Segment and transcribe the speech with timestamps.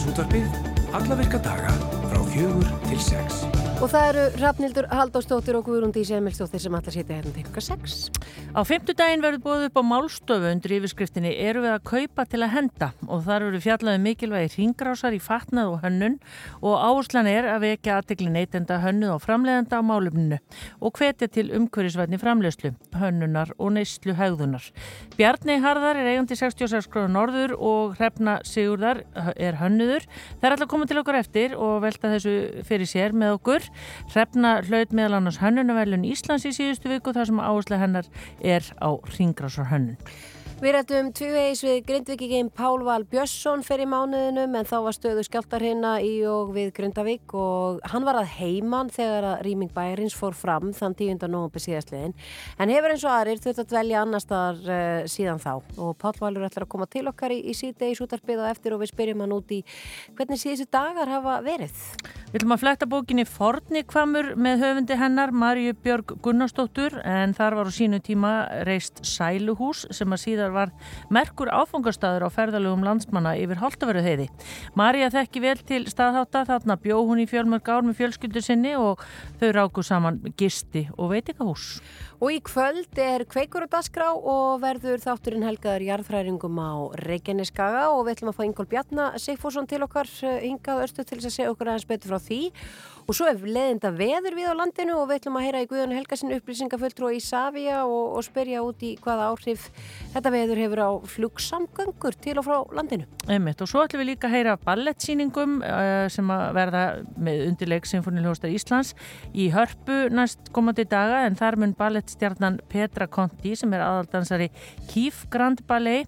[0.00, 1.72] Síðdeisútvarpið alla virka daga
[2.08, 3.42] frá fjögur til sex.
[3.84, 7.98] Og það eru Rafnildur Haldástóttir og Guðrúndi Semilstóttir sem allar sitja hérna til ykkur 6.
[8.50, 12.50] Á fymtudaginn verður búið upp á málstofu undir yfirskriftinni eru við að kaupa til að
[12.56, 16.16] henda og þar eru fjallaði mikilvægi ringrásar í fatnað og hönnun
[16.58, 20.38] og áherslan er að vekja aðtegli neytenda hönnuð og framleiðenda á málumninu
[20.82, 24.66] og hvetja til umhverjusvætni framleiðslu, hönnunar og neyslu hegðunar.
[25.14, 29.04] Bjarni Harðar er eigandi 66 gráður norður og Hrefna Sigurðar
[29.36, 30.10] er hönnuður.
[30.40, 33.70] Það er alltaf komið til okkur eftir og velta þessu fyrir sér með okkur.
[34.10, 38.90] Hrefna hlaut meðal annars hönnunavelun Íslands í síðustu viku þar sem áherslu hennar er á
[39.16, 39.96] ringrásar hönnun.
[40.60, 45.62] Við rættum tvívegis við Grindvíkiginn Pál Val Björnsson fyrir mánuðinum en þá var stöðu skjáltar
[45.64, 50.36] hérna í og við Grindavík og hann var að heiman þegar að rýming bæjarins fór
[50.36, 51.24] fram þann 10.
[51.32, 52.12] november síðastliðin
[52.60, 55.48] en hefur eins og aðrir þurft að dvelja annar staðar uh, síðan þá
[55.80, 58.84] og Pál Valur ætlar að koma til okkar í, í síðdegi sútarpið og eftir og
[58.84, 59.62] við spyrjum hann út í
[60.12, 61.80] hvernig síðustu dagar hafa verið.
[62.30, 67.56] Við ætlum að fletta bókinni Forni Kvamur með höfundi hennar Marju Björg Gunnarsdóttur en þar
[67.62, 68.36] var á sínu tíma
[68.68, 70.72] reist Sæluhús sem að síðar var
[71.12, 74.28] merkur áfangastæður á ferðalögum landsmanna yfir Holtaveru heiði.
[74.78, 79.02] Marja þekki vel til staðháta þarna bjó hún í fjölmörg ár með fjölskyldu sinni og
[79.40, 81.80] þau ráku saman gisti og veitingahús.
[82.20, 88.04] Og í kvöld er kveikur og dasgrá og verður þátturinn helgaður jarðfræringum á Reykjaneskaga og
[88.04, 91.72] við ætlum að fá Ingól Bjarnar Sigfússon til okkar hingað östu til að segja okkur
[91.72, 92.40] aðeins betur frá því
[93.10, 95.94] og svo er leðinda veður við á landinu og við ætlum að heyra í Guðan
[95.96, 99.64] Helgasin upplýsingafulltrú í Savia og, og spyrja út í hvaða áhrif
[100.12, 103.08] þetta veður hefur á flugsamgöngur til og frá landinu.
[103.26, 103.64] Einmitt.
[103.64, 106.84] Og svo ætlum við líka að heyra ballettsýningum uh, sem að verða
[107.18, 108.94] með undirleik Sinfoniljóstar Íslands
[109.34, 114.52] í hörpu næst komandi daga en þar mun ballettstjarnan Petra Conti sem er aðaldansari
[114.92, 116.06] Kíf Grand Ballet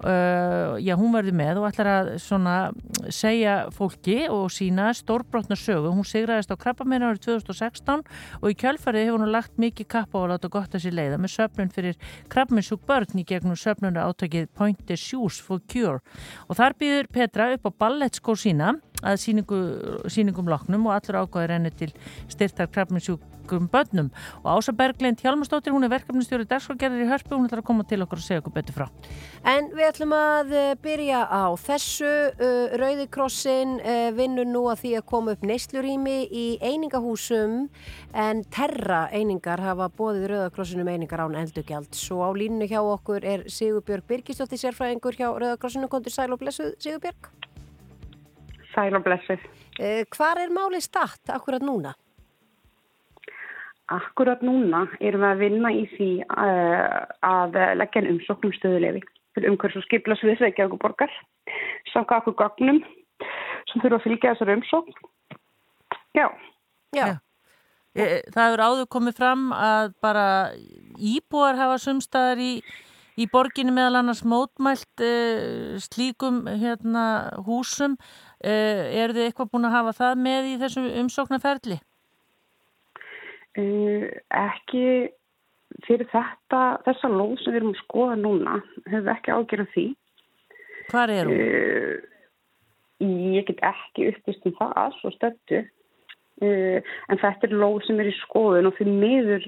[0.00, 2.54] Uh, já, hún verði með og ætlar að svona
[3.12, 5.90] segja fólki og sína stórbrotna sögu.
[5.92, 8.06] Hún sigraðist á krabbamennu árið 2016
[8.40, 11.20] og í kjölfarið hefur hún lagt mikið kapp á að láta gott að sér leiða
[11.20, 12.00] með söpnun fyrir
[12.32, 16.00] krabbamennsúk börn í gegnum söpnuna átökið Point the Shoes for Cure
[16.48, 18.72] og þar býður Petra upp á ballettskór sína
[19.02, 19.60] að síningu,
[20.12, 21.92] síningum loknum og allur ákvæður enni til
[22.28, 24.10] styrtar krabbamennsúk ungum börnum.
[24.44, 28.02] Og Ása Berglind Hjalmarsdóttir, hún er verkefnistjóri dagsfólkgerðir í Hörpu, hún ætlar að koma til
[28.04, 28.86] okkur og segja okkur betur frá.
[29.44, 34.94] En við ætlum að eh, byrja á þessu uh, Rauðikrossin uh, vinnur nú að því
[35.00, 37.68] að koma upp neyslurími í einingahúsum
[38.14, 43.46] en terra einingar hafa bóðið Rauðakrossinum einingar án eldugjald svo á línu hjá okkur er
[43.50, 47.49] Sigurbjörg Birgistóttir sérfræðingur hjá Rauðakrossinum kontur Sæl og Blessuð Sigurbjörg
[48.74, 49.42] Sæl og Blessuð
[49.80, 51.94] uh, Hvar er málið statt akkurat núna?
[53.90, 59.02] Akkurat núna erum við að vinna í því uh, að leggja en umsóknum stöðulefi
[59.34, 61.12] fyrir umhverfs og skipla sviðsveikja okkur borgar
[61.92, 62.80] samka okkur gagnum
[63.70, 64.94] sem þurfa að fylgja þessar umsókn.
[66.16, 66.26] Já.
[66.96, 67.04] Já.
[67.06, 67.18] Já.
[67.94, 70.26] Það eru áður komið fram að bara
[70.98, 72.52] íbúar hafa sumstaðar í,
[73.18, 77.04] í borginu meðal annars mótmælt uh, slíkum hérna,
[77.46, 77.96] húsum.
[78.40, 81.80] Uh, er þið eitthvað búin að hafa það með í þessu umsóknarferðli?
[83.58, 84.84] Uh, ekki
[85.86, 89.88] fyrir þetta, þessa lóð sem við erum að skoða núna, við ekki ágjörð því.
[90.90, 92.08] Hvað er hún?
[93.00, 95.62] Ég get ekki uppvist um það, svo stöttu.
[96.40, 96.80] Uh,
[97.12, 99.44] en þetta er lóð sem er í skoðun og fyrir miður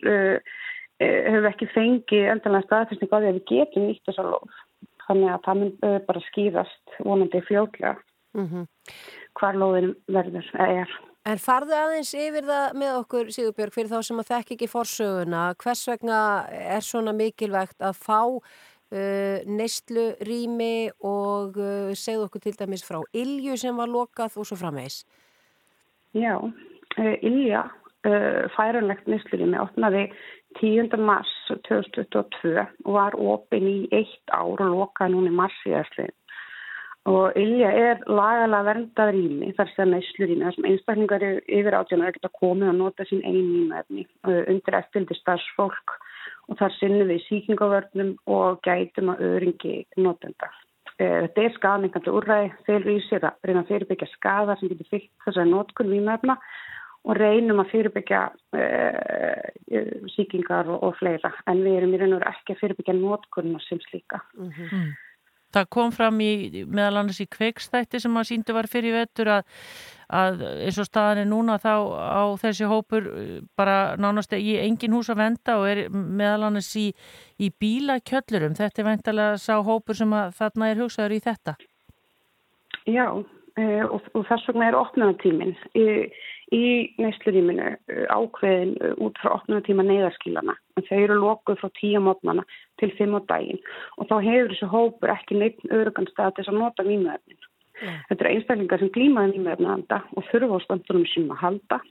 [1.03, 4.59] höfum við ekki fengið endalega staðfæsning á því að við getum nýtt þessa lóð.
[5.07, 5.73] Þannig að það mun
[6.09, 7.97] bara skýrast vonandi fljóklega
[8.35, 8.67] mm -hmm.
[9.39, 11.01] hvar lóðin verður eða er.
[11.23, 15.43] En farðu aðeins yfir það með okkur Sigurbjörg fyrir þá sem að þekk ekki forsöguna,
[15.55, 16.19] hvers vegna
[16.51, 22.99] er svona mikilvægt að fá uh, neistlu rými og uh, segðu okkur til dæmis frá
[23.15, 25.05] Ilju sem var lokað og svo framvegs?
[26.13, 27.69] Já, uh, Ilja
[28.57, 30.09] færanlegt neistlu rými opnaði
[30.61, 30.97] 10.
[31.01, 36.17] mars 2022 og var opin í eitt ár og lokaði núni mars í æsliðin.
[37.11, 42.15] Og Ilja er lagalega verndað rými, þar sem neyslu rými, þar sem einstaklingar yfir átjónar
[42.15, 45.97] geta komið og nota sín einn nýmaðni undir eftirldi starfsfólk
[46.47, 50.53] og þar sinnum við síkingavörnum og gætum að öðringi notenda.
[51.01, 55.51] Þetta er skadningandi úrræði, þeir sér að reyna að fyrirbyggja skada sem getur fyllt þessari
[55.51, 56.39] notkun nýmaðna
[57.03, 59.47] og reynum að fyrirbyggja uh,
[60.15, 63.63] síkingar og, og fleira, en við erum í raun og veru ekki að fyrirbyggja notkunna
[63.69, 64.23] sem slíka.
[64.39, 64.93] Mm -hmm.
[65.53, 69.43] Það kom fram í, meðal annars í kveikstætti sem að síndu var fyrir vettur að,
[70.09, 73.11] að eins og staðan er núna þá á þessi hópur
[73.59, 76.87] bara nánast í engin hús að venda og er meðal annars í,
[77.37, 78.57] í bílakjöllurum.
[78.57, 81.57] Þetta er vendalega sá hópur sem að þarna er hugsaður í þetta.
[82.89, 85.87] Já, og, og þess vegna er opnaðartíminn í,
[86.53, 86.65] í
[87.01, 90.57] neysluríminu uh, ákveðin uh, út frá opnaðartíma neyðarskilana.
[90.77, 92.45] En þau eru lokuð frá tíu mótnana
[92.81, 93.63] til fimm á daginn
[93.99, 97.49] og þá hefur þessu hópur ekki neitt örugan stað til þess að nota výmöfnin.
[97.83, 98.03] Yeah.
[98.11, 101.83] Þetta eru einstaklingar sem glýmaði výmöfnanda og þurfa á standunum sem að halda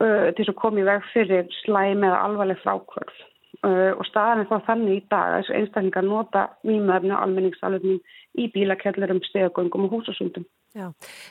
[0.00, 3.18] til þess að koma í veg fyrir slæm eða alvarleg frákvörð.
[3.60, 7.98] Uh, og staðan er þá þannig í dag að þessu einstaklingar nota výmöfni og almenningsalvegning
[8.40, 10.46] í bílakellurum, stegagöngum og húsasundum.
[10.70, 10.84] Já,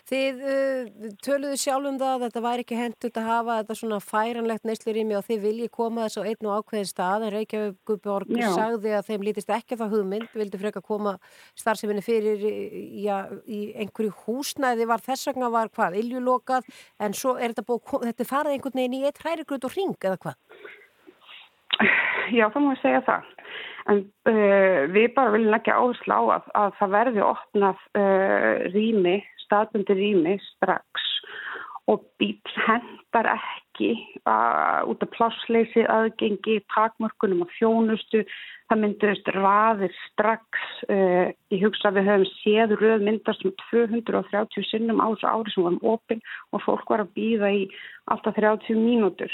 [0.10, 4.66] þið uh, töluðu sjálfum það að þetta væri ekki hendut að hafa þetta svona færanlegt
[4.68, 7.94] neyslurími og þið viljið koma þessu einn og ákveðin stað en Reykjavík
[8.58, 11.16] sagði að þeim lítist ekki það hugmynd, vildu freka koma
[11.56, 12.44] starfseminni fyrir
[13.00, 13.16] já,
[13.48, 16.68] í einhverju húsnæði var þess vegna var hvað, iljulokað
[17.00, 20.20] en svo er þetta búið, þetta farið einhvern veginn í eitt hrærigrut og ring eða
[20.20, 20.40] hvað?
[22.36, 23.36] Já, þá má ég segja það.
[23.90, 29.16] En uh, við bara viljum ekki áherslu á að, að það verði opnað uh, rými,
[29.46, 31.08] staðbundi rými strax
[31.90, 32.38] og bíl
[32.68, 33.96] hendar ekki
[34.30, 38.22] uh, út af plássleysi, aðgengi, takmörkunum og þjónustu.
[38.70, 40.66] Það mynduðist raðir strax.
[40.86, 45.56] Uh, ég hugsa að við höfum séð röð myndast um 230 sinnum á þessu ári
[45.56, 46.22] sem varum opinn
[46.54, 47.66] og fólk var að býða í
[48.14, 49.34] alltaf 30 mínútur.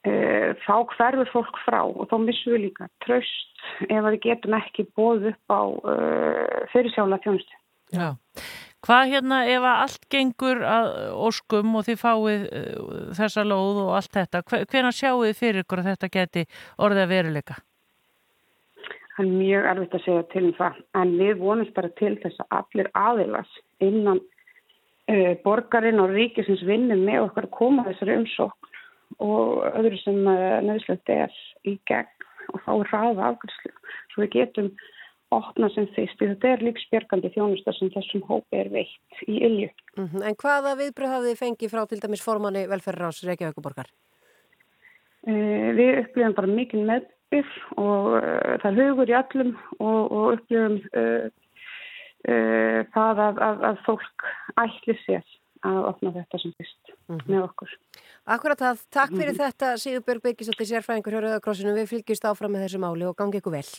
[0.00, 4.86] Uh, þá hverfur fólk frá og þá missum við líka tröst ef við getum ekki
[4.96, 7.58] bóð upp á uh, fyrirsjála þjónustu.
[7.92, 8.06] Já,
[8.86, 10.88] hvað hérna ef allt gengur að
[11.28, 14.40] óskum og þið fáið uh, þessa lóð og allt þetta,
[14.72, 16.46] hvena sjáu þið fyrir ykkur að þetta geti
[16.80, 17.58] orðið að veruleika?
[19.18, 22.40] Það er mjög erfitt að segja til um það, en við vonumst bara til þess
[22.46, 23.52] að allir aðilas
[23.84, 24.24] innan
[25.44, 28.69] borgarinn og ríkisins vinnum með okkar koma þessari umsókn
[29.18, 31.34] og öðru sem eh, nöðslegt er
[31.66, 33.72] í gegn og þá ræða afgjörslu
[34.12, 34.70] svo við getum
[35.34, 40.06] opna sem fyrst þetta er lífsbjörgandi þjónustar sem þessum hópi er veitt í ilju mm
[40.06, 40.24] -hmm.
[40.26, 43.90] En hvaða viðbröð hafið þið fengið frá til dæmis formanni velferðarás Reykjavíkuborgar?
[45.26, 50.32] Uh, við upplifum bara mikil meðbyr og uh, það er hugur í allum og, og
[50.34, 51.28] upplifum uh,
[52.94, 54.26] það að, að, að fólk
[54.60, 55.24] ætli sér
[55.66, 57.28] að opna þetta sem fyrst mm -hmm.
[57.28, 57.76] með okkur.
[58.24, 59.44] Akkurat að takk fyrir mm -hmm.
[59.44, 61.74] þetta Sigurbjörg Byggisóttir sérfræðingur hjá Rauðakrossinu.
[61.74, 63.70] Við fylgjumst áfram með þessu máli og gangi ykkur vel.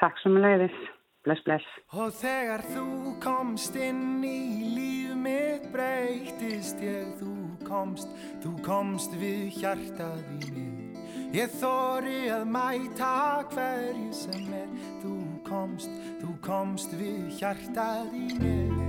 [0.00, 0.78] Takk sem leiðis.
[1.24, 1.66] Bless, bless.
[1.92, 4.90] Og þegar þú komst inn í líf
[5.20, 7.34] mitt breytist ég, þú
[7.68, 8.08] komst,
[8.40, 10.98] þú komst við hjartað í mig.
[11.36, 14.70] Ég þóri að mæta hverju sem er,
[15.04, 18.79] þú komst, þú komst við hjartað í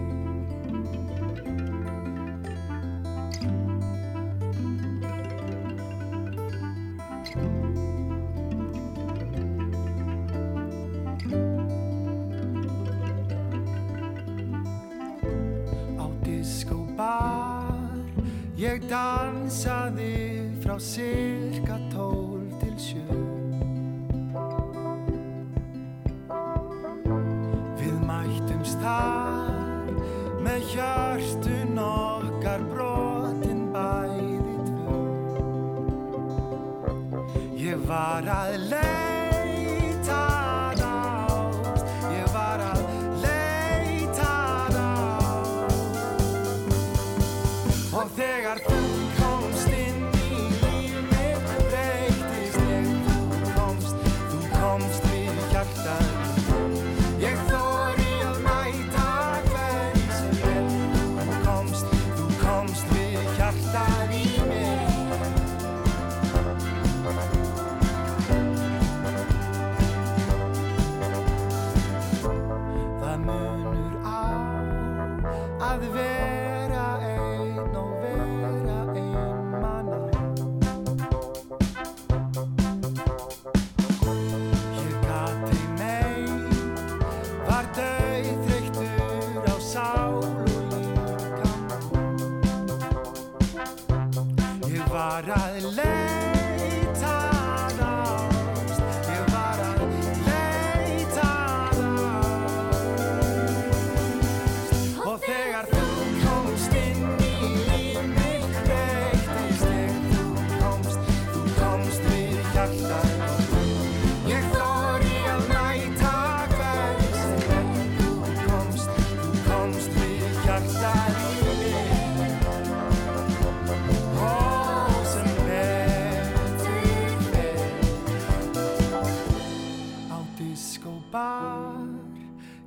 [18.62, 23.16] Ég dansaði frá cirka tól til sjö.
[27.80, 29.90] Við mættumst þar
[30.46, 35.02] með hjörtun okkar brotin bæði tvö.
[37.66, 38.81] Ég var að leið
[48.56, 49.41] got food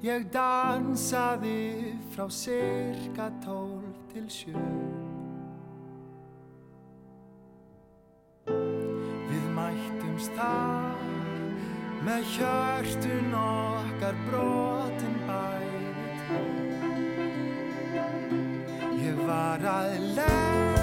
[0.04, 4.64] Ég dansaði frá cirka tólf til sjö.
[9.30, 11.00] Við mættumst þar
[12.04, 16.44] með hjörtun okkar brotin bæði tvö.
[19.08, 20.73] Ég var að leita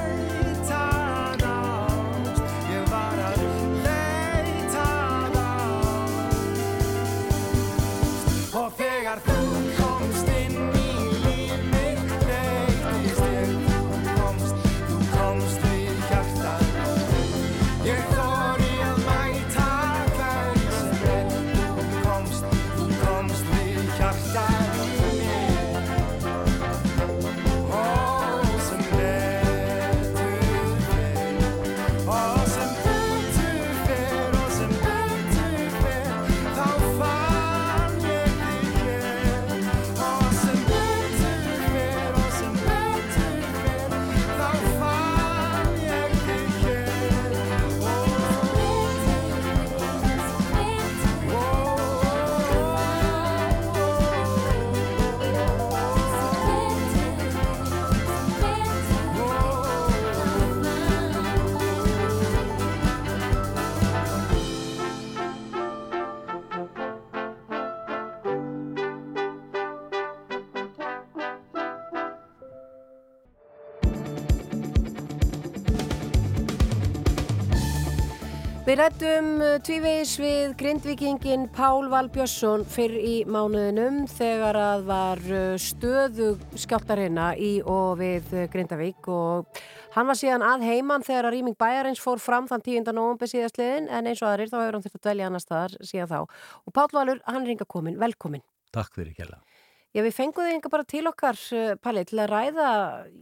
[78.62, 79.30] Við rættum
[79.66, 87.32] tvívegis við grindvikingin Pál Val Björnsson fyrr í mánuðinum þegar að var uh, stöðu skjáltarina
[87.42, 89.50] í og við Grindavík og
[89.98, 92.94] hann var síðan að heiman þegar að rýming bæjarins fór fram þann 10.
[92.94, 96.14] november síðastliðin en eins og aðrir þá hefur hann þurft að dvelja annar staðar síðan
[96.14, 96.42] þá.
[96.62, 98.46] Og Pál Valur, hann er yngar komin, velkomin.
[98.70, 99.42] Takk fyrir kjærlega.
[99.90, 102.74] Já, við fengum þig yngar bara til okkar, uh, Palli, til að ræða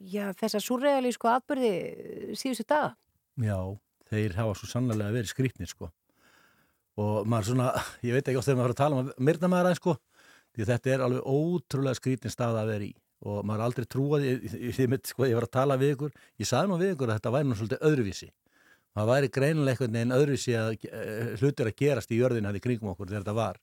[0.04, 1.78] já, þessa súrrealísku atbyrði
[2.36, 2.98] síðustu daga.
[3.40, 5.92] Já, þeir hafa svo sannlega verið skrýpnir sko.
[7.00, 7.70] Og maður svona,
[8.08, 9.96] ég veit ekki oft þegar maður fara að tala um að myrna maður aðeins sko,
[10.56, 12.92] því þetta er alveg ótrúlega skrýpnin stað að vera í.
[13.30, 16.72] Og maður aldrei trúaði, ég, ég, sko, ég var að tala við ykkur, ég saði
[16.72, 18.30] nú við ykkur að þetta væri nú svolítið öðruvísi.
[18.96, 22.94] Það væri greinilega einhvern veginn öðruvísi að eh, hlutir að gerast í jörðina því kringum
[22.94, 23.60] okkur þegar þetta var.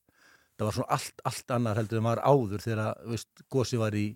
[0.56, 3.16] Það var svona allt, allt annar heldur en var áður þegar,
[3.52, 4.06] gósi var í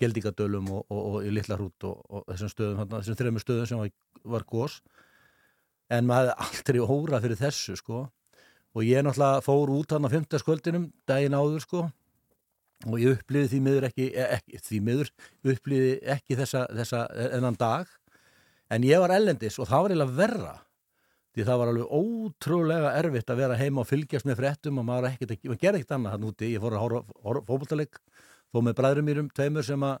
[0.00, 3.82] geldingadölum og, og, og í litla hrút og, og þessum stöðum, þessum þreymur stöðum sem
[3.82, 3.90] var,
[4.36, 4.78] var gós
[5.92, 8.02] en maður hefði aldrei hórað fyrir þessu sko.
[8.72, 11.84] Og ég náttúrulega fór út hann á fymtaskvöldinum daginn áður sko.
[12.88, 15.12] Og ég upplýði því miður ekki, eh, ekki því miður
[15.52, 17.06] upplýði ekki þessa, þessa
[17.36, 17.86] ennan dag.
[18.72, 20.54] En ég var ellendis og það var eiginlega verra
[21.32, 25.14] því það var alveg ótrúlega erfitt að vera heima og fylgjast með fréttum og maður,
[25.14, 28.00] ekkert, maður gerði ekkert annað hann úti, ég fór að horfa fókbóltaleg
[28.52, 29.94] þó með bræðurum mýrum, tveimur sem að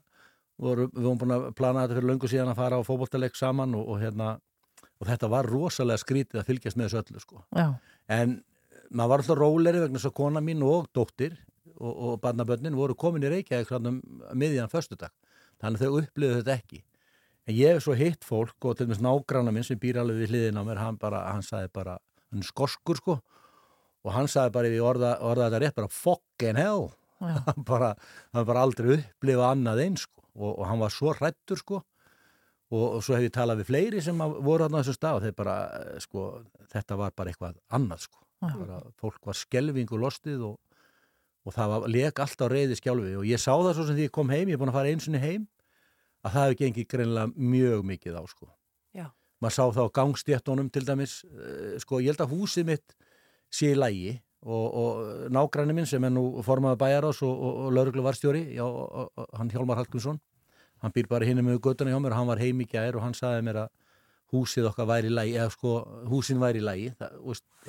[0.60, 3.76] voru, við vorum búin að plana þetta fyrir löngu síðan að fara á fókbóltaleg saman
[3.78, 4.34] og, og hérna
[5.02, 7.40] og þetta var rosalega skrítið að fylgjast með þessu öllu sko.
[8.06, 8.36] en
[8.92, 11.34] maður var alltaf róleri vegna að kona mín og dóttir
[11.74, 14.00] og, og barnabönnin voru komin í Reykjavík um
[14.38, 15.10] miðjan föstudag.
[15.58, 16.82] Þannig að þau upplifðu þetta ekki.
[17.48, 20.22] En ég hef svo hitt fólk og til og með nágranna minn sem býr alveg
[20.22, 21.96] við hliðin á mér hann, bara, hann sagði bara,
[22.30, 23.18] hann skoskur sko.
[24.06, 26.90] Og hann sagði bara, ég orða, orða þetta rétt bara fucking hell.
[27.22, 27.92] Hann bara,
[28.34, 30.24] hann bara aldrei upplifað annað eins sko.
[30.34, 31.78] Og, og hann var svo hrættur sko
[32.72, 35.38] og, og svo hef ég talað við fleiri sem voru á þessu stað og þeir
[35.38, 35.56] bara,
[36.02, 36.26] sko,
[36.72, 40.56] þetta var bara eitthvað annað sko bara, fólk var skelving og lostið og,
[41.46, 44.08] og það var, leik allt á reyði skjálfi og ég sá það svo sem því
[44.08, 45.46] ég kom heim, ég er búin að fara einsunni heim
[46.22, 48.50] að það hefði gengið greinlega mjög mikið á sko.
[48.94, 49.06] Já.
[49.42, 52.94] Maður sá það á gangstjættunum til dæmis, uh, sko ég held að húsið mitt
[53.52, 54.12] sé í lægi
[54.42, 58.64] og, og nágræni minn sem er nú formaði bæjarás og, og, og lauruglu varstjóri, já,
[59.38, 60.18] hann Hjálmar Hallgrímsson,
[60.82, 63.06] hann býr bara hinn með göttuna hjá mér og hann var heim í gær og
[63.06, 63.72] hann sagði mér að
[64.32, 65.72] húsið okkar væri í lægi, eða sko
[66.08, 66.92] húsin væri í lægi,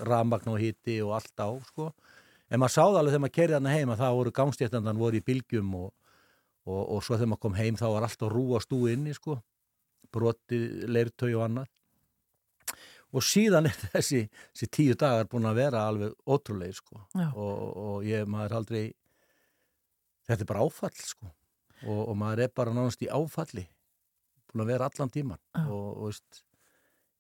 [0.08, 1.90] ramagn og hitti og allt á sko,
[2.48, 5.26] en maður sáði alveg þegar maður kerði hann heim að það voru gangstjættandan voru í
[5.28, 5.92] bylgjum og
[6.64, 9.38] Og, og svo þegar maður kom heim þá var alltaf rú að stúi inni sko,
[10.16, 11.72] broti, leirtögi og annað.
[13.14, 17.04] Og síðan er þessi, þessi tíu dagar búin að vera alveg ótrúlega sko.
[17.20, 18.86] Og, og ég, maður aldrei,
[20.30, 21.34] þetta er bara áfall sko
[21.84, 23.68] og, og maður er bara nánast í áfalli,
[24.50, 25.64] búin að vera allan tíman Já.
[25.68, 26.44] og, og veist,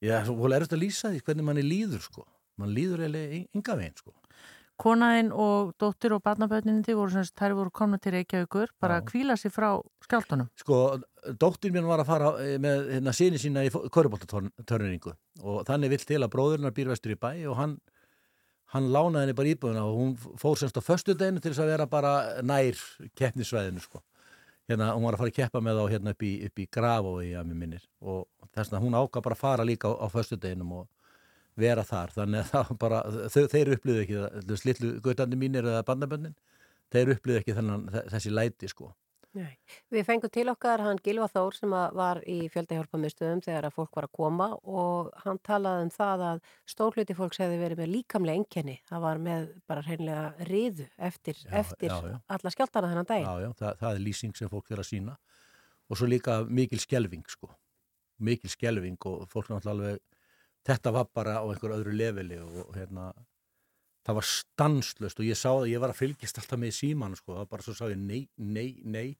[0.03, 2.27] ég er svo erfitt að lýsa því hvernig manni líður sko,
[2.62, 4.15] mann líður eiginlega ynga veginn sko.
[4.84, 9.12] Konaðinn og dóttir og barnabötninni þið voru semst, þær voru komna til Reykjavíkur bara að
[9.12, 9.67] kvíla sér frá
[10.01, 10.79] skjáltunum Sko,
[11.39, 15.13] dóttir mín var að fara með hérna síni sína í köruboltatörningu
[15.46, 17.77] og þannig vill til að bróðurnar býr vestur í bæ og hann
[18.74, 21.88] hann lánaði henni bara íbúðuna og hún fór semst á föstudeginu til þess að vera
[21.89, 22.79] bara nær
[23.20, 24.01] keppnisvæðinu sko.
[24.70, 27.34] Hérna, hún var að fara að keppa með þá hérna upp í, upp í Grafói
[27.36, 28.22] að mér minnir og
[28.55, 30.86] þess að hún ákvað bara að fara líka á, á föstudeginum og
[31.60, 33.01] vera þar þannig að það bara,
[33.34, 36.38] þau, þeir upplýðu ekki slillu gautandi mínir eða bandabönnin,
[36.93, 38.93] þeir upplýðu ekki þennan þessi læti sko.
[39.33, 39.53] Nei.
[39.89, 44.05] Við fengum til okkar hann Gilva Þór sem var í fjöldahjálpamiðstöðum þegar að fólk var
[44.05, 48.77] að koma og hann talaði um það að stórluti fólks hefði verið með líkamlega enkenni.
[48.89, 52.17] Það var með bara hreinlega riðu eftir, já, eftir já, já.
[52.37, 53.25] alla skjáltana þennan dag.
[53.25, 55.17] Já, já, það, það er lýsing sem fólk að sína
[55.89, 57.49] og svo líka mikil skjelving sko.
[58.23, 60.03] Mikil skjelving og fólk náttúrulega alveg,
[60.69, 63.09] þetta var bara á einhver öðru leveli og hérna
[64.03, 67.31] það var stanslust og ég sá það, ég var að fylgjast alltaf með síman sko,
[67.31, 69.15] það var bara svo sá ég nei, nei, nei.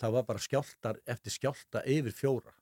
[0.00, 2.54] Það var bara skjáltar eftir skjálta yfir fjóra.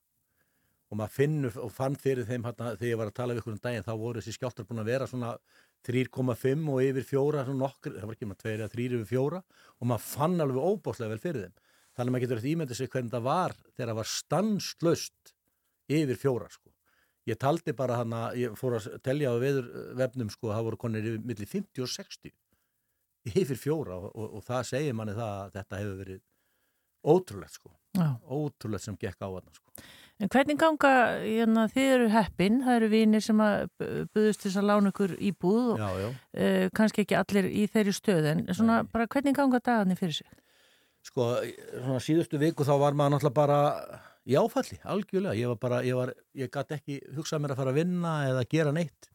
[0.91, 3.55] Og maður finnur og fann fyrir þeim hérna, þegar ég var að tala við ykkur
[3.55, 5.31] um daginn, þá voru þessi skjáltar búin að vera svona
[5.87, 9.43] 3,5 og yfir fjóra nokkur, það var ekki maður 2 eða 3 yfir fjóra.
[9.79, 11.55] Og maður fann alveg óbáslega vel fyrir þeim.
[11.95, 15.35] Þannig að maður getur eftir ímyndið sig hvernig það var þegar það var stanslust
[16.01, 16.75] yfir fjóra sko
[17.29, 20.81] ég taldi bara hann að ég fór að telja á veðurvefnum sko að það voru
[20.85, 22.33] konir yfir millir 50 og 60
[23.43, 26.23] yfir fjóra og, og, og það segir manni það að þetta hefur verið
[27.01, 28.09] ótrúlegt sko já.
[28.25, 29.89] ótrúlegt sem gekk á hann sko
[30.21, 30.91] En hvernig ganga,
[31.25, 33.63] hérna, þið eru heppin, það eru vinir sem að
[34.13, 36.09] buðust þess að lána ykkur í búð og já, já.
[36.37, 38.91] Uh, kannski ekki allir í þeirri stöð en svona Nei.
[38.93, 40.29] bara hvernig ganga dagarnir fyrir sig?
[41.09, 41.31] Sko,
[41.73, 43.61] svona síðustu viku þá var maður náttúrulega bara
[44.29, 47.73] í áfalli, algjörlega, ég var bara, ég var, ég gæti ekki hugsað mér að fara
[47.73, 49.09] að vinna eða gera neitt.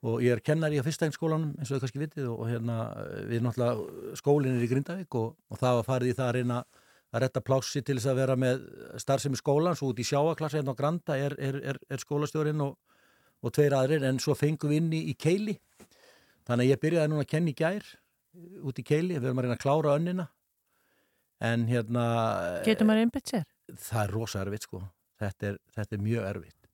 [0.00, 2.76] Og ég er kennar í að fyrstæðinskólanum eins og þau kannski vitið og hérna
[3.28, 6.60] við náttúrulega skólinir í Grindavík og, og það var farið í það að reyna
[7.10, 8.62] að retta plássi til þess að vera með
[9.02, 12.78] starfsemi skólan, svo út í sjáaklassa hérna á Granda er, er, er, er skólastjórin og,
[13.44, 15.58] og tveir aðrir en svo fengum við inn í, í keili.
[16.48, 17.88] Þannig að ég byrjaði núna að kenna í gær
[18.64, 20.28] út í keili, við erum að reyna að klára önnina.
[21.50, 22.04] En hérna
[22.66, 23.44] Getur maður einbit sér?
[23.78, 24.82] Það er rosa erfitt sko.
[25.20, 26.68] Þetta er, þetta er mjög erfitt.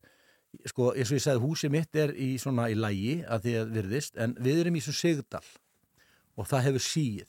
[0.71, 3.73] Sko eins og ég segði húsið mitt er í svona í lægi að því að
[3.77, 5.43] virðist en við erum í svona sigdal
[6.37, 7.27] og það hefur síð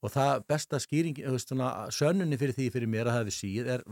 [0.00, 3.84] og það besta skýring svona, sönnunni fyrir því fyrir mér að það hefur síð er,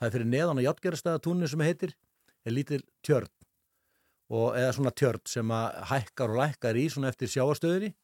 [0.00, 1.96] það er fyrir neðan á hjáttgerastæðatúninu sem heitir
[2.44, 3.32] er lítil tjörn.
[4.30, 7.94] Og eða svona tjörn sem að hækkar og lækkar í svona eftir sjáastöðinni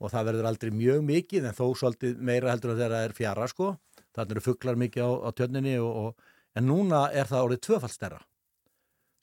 [0.00, 3.48] og það verður aldrei mjög mikið en þó svolítið meira heldur að þeirra er fjara
[3.50, 3.74] sko
[4.16, 8.22] þannig eru fugglar mikið á, á tjörninni og, og, en núna er það orðið tvöfaldstærra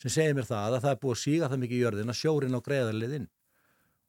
[0.01, 2.19] sem segir mér það að það er búið að síga það mikið í jörðin að
[2.21, 3.27] sjórin á greiðarliðinn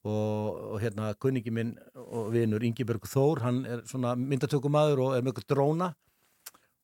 [0.09, 5.25] og, og hérna kunningi minn og vinnur Ingiberg Þór hann er svona myndatökumadur og er
[5.27, 5.93] mjög dróna.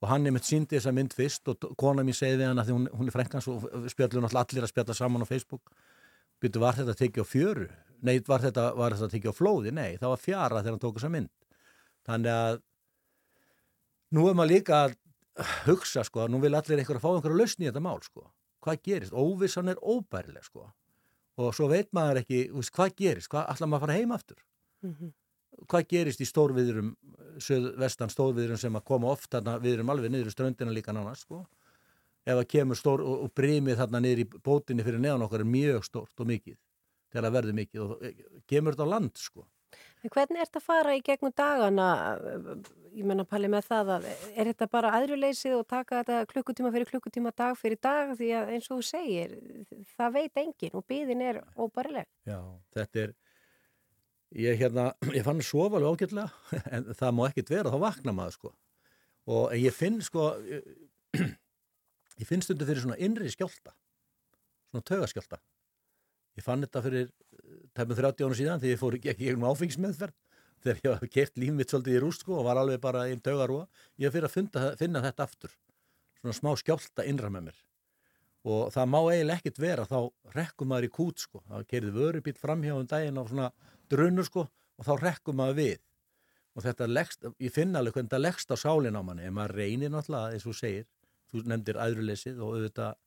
[0.03, 2.73] Og hann er mitt síndi þessa mynd fyrst og kona mín segið við hann að
[2.75, 5.73] hún, hún er frenkans og spjallur náttúrulega allir að spjalla saman á Facebook.
[6.43, 7.69] Byrju var þetta að tekja á fjöru?
[8.05, 9.73] Nei var þetta, var þetta að tekja á flóði?
[9.73, 11.33] Nei það var fjara þegar hann tók þessa mynd.
[12.05, 12.61] Þannig að
[14.15, 14.95] nú er maður líka að
[15.67, 18.29] hugsa sko, nú vil allir einhver að fá einhverja lausni í þetta mál sko,
[18.65, 19.15] hvað gerist?
[19.15, 20.69] Óvissan er óbærileg sko.
[21.43, 23.31] Og svo veit maður ekki, veist, hvað gerist?
[23.33, 24.39] Hvað allar maður fara heim aftur?
[24.85, 25.13] Mm -hmm.
[25.71, 26.97] hvað gerist í stórviðurum
[27.79, 31.47] vestan stórviðurum sem að koma oft þarna viðurum alveg niður í ströndina líka nána sko,
[32.27, 35.47] ef að kemur stór og, og brimið þarna niður í bótinni fyrir neðan okkar er
[35.47, 36.57] mjög stórt og mikið
[37.11, 38.15] þegar það verður mikið og e,
[38.47, 39.47] kemur þetta á land sko
[40.05, 41.85] En hvernig er þetta að fara í gegnum dagana,
[42.93, 46.91] ég menna Palli með það að er þetta bara aðruleysið og taka þetta klukkutíma fyrir
[46.91, 49.33] klukkutíma dag fyrir dag því að eins og þú segir,
[49.95, 52.11] það veit engin og byðin er óbærileg.
[52.29, 52.37] Já,
[52.77, 53.15] þetta er,
[54.45, 58.37] ég, hérna, ég fann sofa alveg ágætlega en það má ekkert vera, þá vakna maður
[58.37, 58.55] sko
[59.35, 60.69] og ég finn sko, ég,
[62.21, 63.73] ég finn stundu fyrir svona innri skjálta,
[64.69, 65.41] svona tögaskjálta.
[66.35, 67.09] Ég fann þetta fyrir
[67.75, 70.17] tæmum 30 ára síðan þegar ég fór ekki gegnum áfengismeðferð
[70.65, 73.21] þegar ég var kert líf mitt svolítið í rúst sko, og var alveg bara einn
[73.21, 73.67] taugarúa
[74.01, 75.53] ég fyrir að finna, finna þetta aftur
[76.25, 77.63] svona smá skjálta innra með mér.
[78.45, 79.99] Og það má eiginlega ekkit vera þá
[80.35, 83.51] rekkum maður í kút sko það kerði vörubíl framhjá um daginn á svona
[83.93, 85.79] drunur sko og þá rekkum maður við.
[86.55, 89.57] Og þetta leggst, ég finna alveg hvernig þetta leggst á sálinn á manni en maður
[89.59, 90.85] reynir náttúrulega eins og segir,
[91.33, 93.01] þú nefndir aðruleysið og auðvitað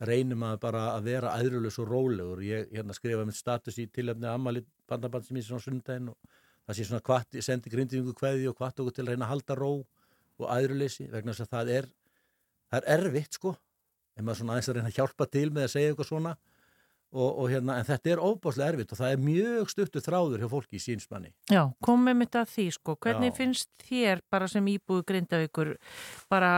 [0.00, 2.42] reynum að bara að vera aðröðlus og rólegur.
[2.46, 6.38] Ég hérna, skrifa mitt status í tilöfni Amalí bandaband sem ég sé svona sundaginn og
[6.66, 9.34] það sé svona hvart, ég sendi grindingu hvaði og hvart okkur til að reyna að
[9.34, 9.72] halda ró
[10.42, 11.90] og aðröðleysi vegna þess að það er,
[12.70, 13.54] það er erfitt sko,
[14.16, 16.34] en maður svona aðeins að reyna að hjálpa til með að segja eitthvað svona
[17.12, 20.50] og, og hérna, en þetta er óbáslega erfitt og það er mjög stuttu þráður hjá
[20.52, 21.32] fólki í sínsmanni.
[21.52, 23.36] Já, komum við þetta að því sko, hvernig Já.
[23.40, 25.74] finnst þér bara sem íbúi grindavíkur
[26.32, 26.52] bara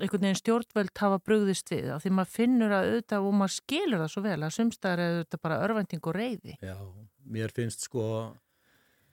[0.00, 4.12] einhvern veginn stjórnvöld hafa brugðist við því maður finnur að auðvitað og maður skilur það
[4.12, 6.76] svo vel að sumstaðar er þetta bara örvending og reyði Já,
[7.36, 8.04] mér finnst sko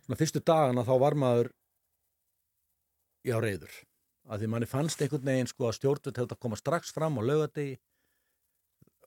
[0.04, 1.52] svona fyrstu dagana þá var maður
[3.24, 3.80] já reyður
[4.28, 7.22] að því manni fannst einhvern veginn sko að stjórnvöld hefði að koma strax fram á
[7.24, 7.76] laugadegi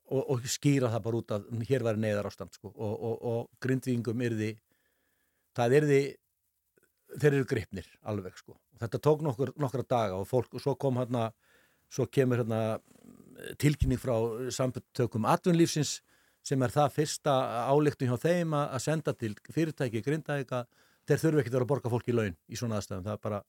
[0.06, 3.64] og, og skýra það bara út að hér væri neyðar ástand sko og, og, og
[3.64, 4.54] grindvíingum yrði
[5.56, 6.00] það yrði
[7.14, 8.56] þeir eru gripnir alveg sko.
[8.56, 11.30] Og þetta tók nokkur, nokkra daga og fólk og svo kom hérna
[11.96, 12.60] svo kemur hérna
[13.60, 14.14] tilkynning frá
[14.52, 16.00] samtökum atvinnlífsins
[16.46, 17.34] sem er það fyrsta
[17.72, 20.64] álíktun hjá þeim að senda til fyrirtæki grindaðika,
[21.08, 23.22] þeir þurfu ekki að vera að borga fólki í laun í svona aðstæðum, það er
[23.24, 23.40] bara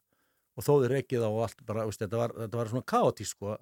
[0.58, 3.36] og þó þið reykið á og allt bara, veist, þetta, var, þetta var svona kaotísk
[3.36, 3.56] sko,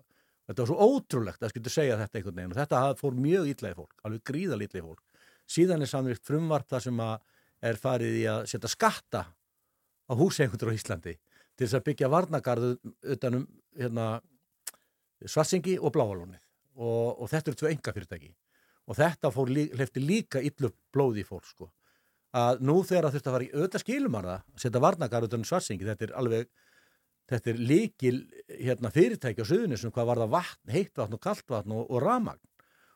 [0.47, 2.53] þetta var svo ótrúlegt að skilja segja þetta einhvern veginn.
[2.53, 5.25] Og þetta fór mjög ítlaði fólk, alveg gríðal ítlaði fólk.
[5.55, 7.01] Síðan er samvikt frumvart það sem
[7.65, 9.25] er farið í að setja skatta
[10.07, 11.17] á húsengundur á Íslandi
[11.55, 12.71] til þess að byggja varnagarðu
[13.15, 13.45] utanum
[13.75, 14.07] hérna,
[15.31, 16.41] svarsingi og bláalónið.
[16.75, 18.33] Og, og þetta eru tvei enga fyrirtæki
[18.85, 21.71] og þetta lí, hlefti líka illu blóði í fólk sko.
[22.35, 26.05] Að nú þegar að fara í auðvitað skilumar það að setja varnagarðu utanum svarsingi þetta
[26.05, 26.49] er alveg
[27.31, 28.17] þetta er líkil
[28.51, 31.87] hérna, fyrirtæki á söðunni sem hvað var það vatn, heitt vatn og kallt vatn og,
[31.89, 32.43] og ramagn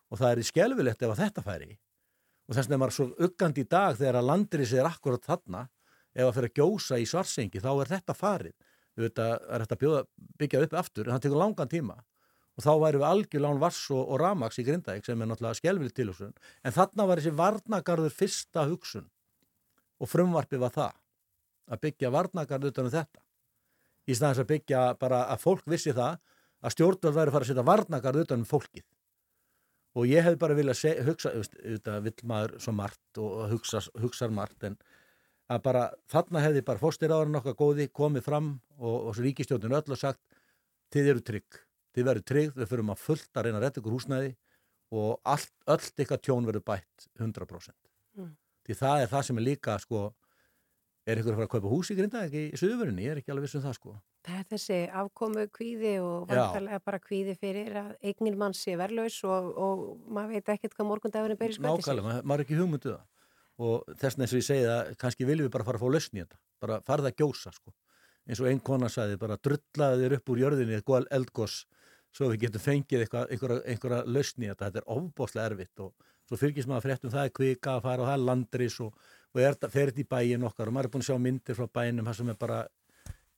[0.09, 1.71] og það er í skjálfilegt ef að þetta færi.
[2.49, 5.63] Og þess vegna er maður svo uggandi í dag þegar að landirins er akkurat þarna
[6.13, 8.55] ef að fyrir að gjósa í svarsengi þá er þetta farið.
[8.99, 9.99] Þetta er þetta bjóða,
[10.41, 11.99] byggja upp aftur en það tekur langan tíma
[12.59, 15.95] og þá væri við algjörlán vass og, og ramags í Grindavík sem er náttúrulega skjálfileg
[15.95, 16.33] tilhugsun.
[16.67, 19.05] En þarna var þessi varnagarður fyrsta hugsun.
[20.03, 20.97] Og frumvarfi var það
[21.71, 23.23] að byggja varnagarður utanum þetta.
[24.09, 26.19] Í staðins að byggja bara að fólk vissi það
[26.59, 28.87] að stjórnvöld væri að fara að setja varnagarð utan um fólkið.
[29.95, 34.67] Og ég hef bara viljað hugsa, auðvitað vill maður svo margt og hugsa, hugsa margt
[34.67, 34.75] en
[35.49, 39.99] að bara þarna hefði bara fórstíraðurinn okkar góði komið fram og, og ríkistjórnun öll og
[39.99, 40.21] sagt
[40.93, 41.59] þið eru trygg,
[41.95, 44.31] þið verður trygg við förum að fullt að reyna að retta ykkur húsnæði
[44.99, 47.75] og allt, öll ykkar tjón verður bætt 100%
[48.17, 48.31] mm.
[48.65, 50.07] því það er það sem er líka sko
[51.09, 53.33] er ykkur að fara að kaupa hús í grinda ekki í söðuverðinni, ég er ekki
[53.33, 53.93] alveg vissun það sko.
[54.27, 59.17] Það er þessi afkomu kvíði og vantarlega bara kvíði fyrir að eignin mann sé verlaus
[59.25, 61.99] og, og maður veit ekkert hvað morgundagurinn ber í skvætti sér.
[61.99, 63.05] Nákvæmlega, maður er ekki hugmynduð það.
[63.59, 65.95] Og þess vegna eins og ég segi það, kannski viljum við bara fara að fá
[65.95, 67.75] lausni í þetta, bara farða að gjósa sko.
[68.29, 71.63] eins og einn kona sagði, bara drullaði þér upp úr jörðinni eitthvað eldgós
[72.15, 76.69] svo við getum fengið einhverja, einhverja lausni þetta, þetta er ofbóslega erfitt og svo fylgjast
[76.69, 79.71] maður fréttum það er kvika að fara og það er landris og, og er þetta
[79.75, 82.33] ferið í bæin okkar og maður er búin að sjá myndir frá bænum það sem
[82.33, 82.59] er bara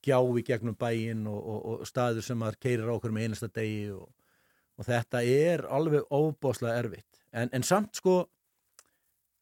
[0.02, 3.48] gjá í gegnum bæin og, og, og staður sem maður keirir á okkur með einasta
[3.52, 7.20] degi og þetta er alveg ofbóslega erfitt.
[7.32, 8.22] En, en samt sko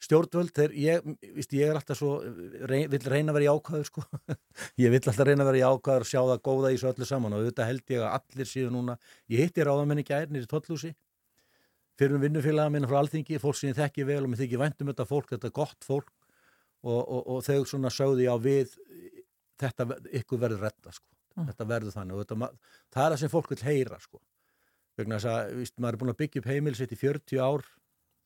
[0.00, 2.14] stjórnvöld, þeir, ég, víst, ég er alltaf svo,
[2.68, 4.04] rey, vill reyna að vera í ákvæður sko,
[4.84, 7.08] ég vill alltaf reyna að vera í ákvæður og sjá það góða í svo öllu
[7.08, 8.96] saman og auðvitað held ég að allir síðan núna,
[9.28, 10.94] ég hitti ráðamenni gærnir í Tóllúsi,
[12.00, 14.92] fyrir um vinnufélaga minna frá Alþingi, fólk sem ég þekki vel og mér þykki væntum
[14.92, 16.08] þetta fólk, þetta er gott fólk
[16.80, 18.72] og, og, og þau svona sögði á við,
[19.60, 19.86] þetta
[20.22, 21.04] ykkur verður retta sko,
[21.36, 21.50] mm.
[21.50, 22.50] þetta verður þannig og þetta,
[22.88, 24.22] það er það sem fólk vil heyra sko,
[24.96, 27.68] vegna þess að, víst, maður er búin að byggja upp heimilsitt í 40 ár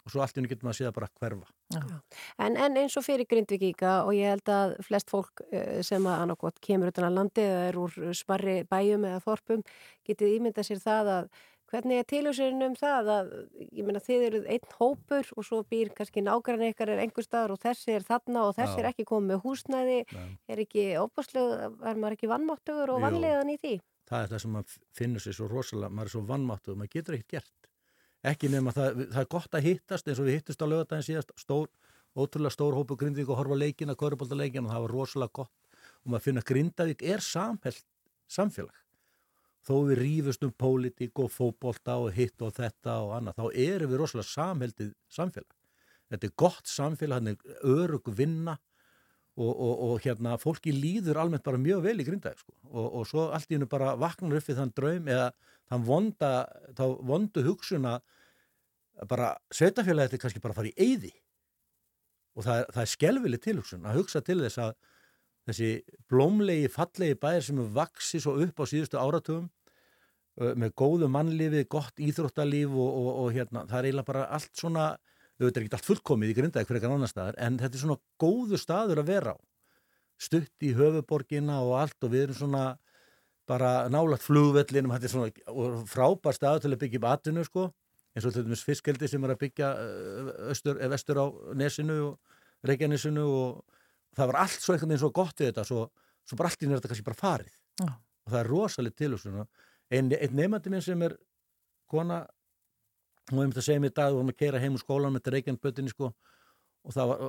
[0.05, 2.03] og svo allt í unni getur maður að sé það bara hverfa.
[2.45, 6.27] En, en eins og fyrir Grindvíkíka og ég held að flest fólk eh, sem að
[6.27, 9.65] annarkot kemur utan að landi eða er úr sparri bæjum eða þorpum
[10.05, 11.35] getið ímynda sér það að
[11.75, 13.33] hvernig er tilhjóðsirinn um það að
[13.65, 17.57] ég menna þið eruð einn hópur og svo býr kannski nágrann ykkar er einhver staðar
[17.57, 18.83] og þessi er þarna og þessi Já.
[18.83, 20.31] er ekki komið með húsnæði, Nei.
[20.53, 23.75] er ekki óbúslega, er maður ekki vannmáttugur og vannlegaðan í því?
[24.05, 27.19] Það er það sem maður finnur sér svo rosalega, maður er svo vannmáttugur, maður getur
[27.19, 27.71] ekkert gert
[28.25, 31.07] ekki nefn að það, það er gott að hittast eins og við hittust á lögadagin
[31.09, 31.69] síðast stór,
[32.17, 35.53] ótrúlega stór hópu Grindavík og horfa leikina, kvörubóldaleikin og það var rosalega gott.
[36.05, 37.85] Og maður finna að Grindavík er samhælt
[38.31, 38.81] samfélag.
[39.65, 43.93] Þó við rýfust um pólitík og fókbólta og hitt og þetta og annað, þá erum
[43.93, 45.61] við rosalega samhæltið samfélag.
[46.13, 48.59] Þetta er gott samfélag, hann er örug vinna
[49.35, 52.55] og, og, og hérna fólki líður almennt bara mjög vel í Grindavík sko.
[52.71, 55.29] og, og svo allt í hennu bara vaknar upp við þann draum eða
[55.73, 56.33] þann vonda,
[56.79, 58.03] þá vondu hugsun að
[59.11, 61.13] bara sveitafélagi þetta er kannski bara að fara í eyði
[62.35, 64.77] og það er, það er skelvili tilhugsun að hugsa til þess að
[65.45, 65.71] þessi
[66.09, 69.51] blómlegi, fallegi bæðir sem vaksi svo upp á síðustu áratugum
[70.35, 74.87] með góðu mannlifi, gott íþróttalíf og, og, og hérna, það er eiginlega bara allt svona,
[75.41, 78.01] auðvitað er ekki allt fullkomið í grindaði fyrir eitthvað annar staðar, en þetta er svona
[78.23, 79.39] góðu staður að vera á.
[80.25, 82.65] Stutt í höfuborgina og allt og við erum svona
[83.51, 87.67] bara nálagt flugvellinum, þetta er svona frábær stað til að byggja upp atvinnu sko.
[88.15, 89.69] Eins og til dæmis fiskeldi sem er að byggja
[90.55, 91.27] östur, vestur á
[91.59, 93.81] Nesinu og Reykjanesinu og
[94.15, 95.89] það var allt svo einhvern veginn svo gott við þetta svo,
[96.23, 97.57] svo bara allt í þetta kannski bara farið.
[97.83, 97.95] Oh.
[98.25, 99.17] og það er rosalega til
[99.93, 101.17] einn ein nefandi minn sem er
[101.91, 102.23] kona
[103.31, 104.83] hún hefði myndið að segja mér í dag og hún var að keira heim úr
[104.83, 106.11] skólan með Reykjanbötinni sko.
[106.85, 107.23] Og það var,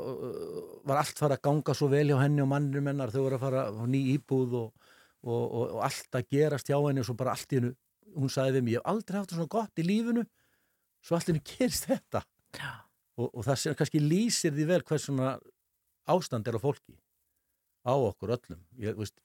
[0.91, 3.45] var allt fara að ganga svo vel hjá henni og mannir mennar þau voru að
[3.45, 4.89] fara á ný íbúð og,
[5.23, 7.71] og, og, og allt að gerast hjá henni og svo bara allt í hennu,
[8.17, 10.25] hún sagði við mig ég hef aldrei haft það svona gott í lífinu
[11.05, 12.25] svo allt í hennu gerist þetta.
[13.15, 15.37] Og, og það sem kannski lýsir því vel hvers svona
[16.11, 16.99] ástand er á fólki
[17.87, 18.59] á okkur öllum.
[18.81, 19.15] Ég, veist,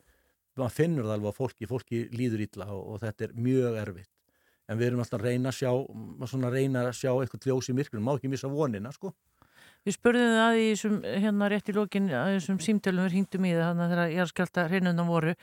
[0.54, 4.19] maður finnur það alveg á fólki fólki líður og, og þetta er mjög erfitt
[4.70, 5.70] en við erum alltaf að reyna að sjá
[6.30, 9.12] svona reyna að sjá eitthvað ljós í myrkunum má ekki missa vonina sko.
[9.86, 13.52] Við spurðum það í þessum, hérna rétt í lókin að þessum símtölum við hringdum í
[13.56, 15.34] það þannig að ég er skjálta hreinunum voru.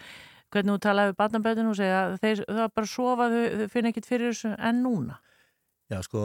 [0.54, 3.92] Hvernig þú talaði við barnabæðinu og segja að þeir, það bara sofa, þau, þau finna
[3.92, 5.18] ekkit fyrir þessu en núna?
[5.92, 6.22] Já sko,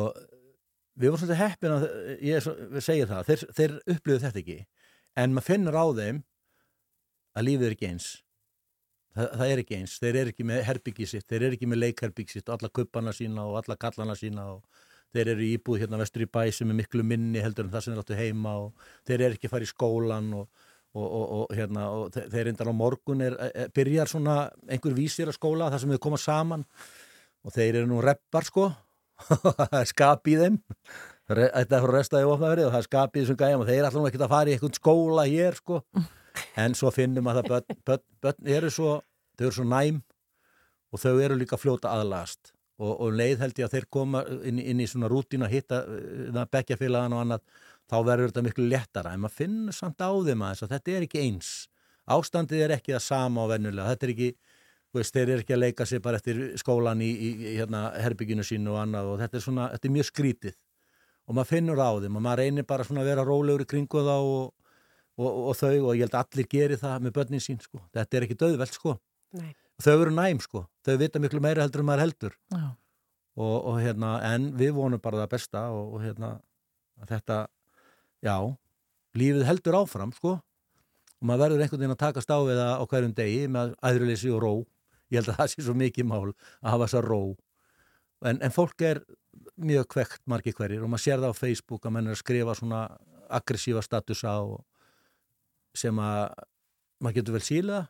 [0.94, 1.86] við vorum svolítið heppin að
[2.28, 2.46] ég
[2.84, 4.58] segja það, þeir, þeir upplöðu þetta ekki.
[5.18, 6.22] En maður finnur á þeim
[7.32, 8.12] að lífið er ekki eins
[9.16, 11.82] það, það er ekki eins, þeir eru ekki með herbyggi sitt, þeir eru ekki með
[11.82, 16.24] leikherbyggi sitt alla kuppana sína og alla kallana sína og þeir eru íbúð hérna vestur
[16.24, 19.26] í bæ sem er miklu minni heldur en það sem er áttu heima og þeir
[19.26, 20.64] eru ekki að fara í skólan og,
[20.96, 21.86] og, og, og hérna,
[22.32, 23.36] þeir endan á morgun er,
[23.76, 24.36] byrjar svona
[24.68, 26.64] einhver vísir að skóla þar sem þau koma saman
[27.42, 28.70] og þeir eru nú reppar sko.
[29.28, 30.56] Það er skap í þeim.
[31.32, 33.86] Þetta er frá restaði ofnaverið og það er skap í þessum gæjum og þeir er
[33.86, 35.78] alltaf ekki að fara í einhvern skóla hér sko
[36.62, 38.96] en svo finnum að það börn, börn, börn eru svo
[39.38, 40.00] þau eru svo næm
[40.92, 42.52] og þau eru líka fljóta aðlast
[42.82, 45.82] og, og leið held ég að þeir koma inn, inn í svona rútín að hitta
[45.86, 47.44] uh, bekkjafélagan og annað
[47.90, 51.22] þá verður þetta miklu lettara en maður finnur samt á þeim að þetta er ekki
[51.22, 51.52] eins.
[52.12, 54.30] Ástandið er ekki það sama á vennulega þetta er ekki
[54.92, 58.44] Veist, þeir eru ekki að leika sig bara eftir skólan í, í, í hérna, herbygginu
[58.44, 60.56] sínu og annað og þetta er, svona, þetta er mjög skrítið.
[61.24, 64.12] Og maður finnur á þeim og maður reynir bara að vera rólegur í kringu þá
[64.18, 64.50] og,
[65.18, 67.82] og, og, og þau og ég held að allir gerir það með börnin sín sko.
[67.92, 68.96] þetta er ekki döðveld sko.
[69.32, 69.52] Nei.
[69.80, 72.38] þau eru næm sko, þau vita miklu meira heldur en maður heldur.
[73.42, 76.34] Og hérna, en við vonum bara það besta og hérna
[77.08, 77.46] þetta,
[78.20, 78.36] já
[79.18, 80.36] lífið heldur áfram sko.
[81.22, 84.52] Og maður verður einhvern veginn að taka stáfið á hverjum degi með aðruleysi og ró.
[85.12, 87.20] Ég held að það sé svo mikið mál að hafa þessa ró.
[88.26, 89.02] En, en fólk er
[89.60, 92.54] mjög kvekt margir hverjir og maður sér það á Facebook að mann er að skrifa
[92.58, 92.82] svona
[93.32, 94.34] aggressífa statusa
[95.76, 96.34] sem að
[97.02, 97.80] maður getur vel síla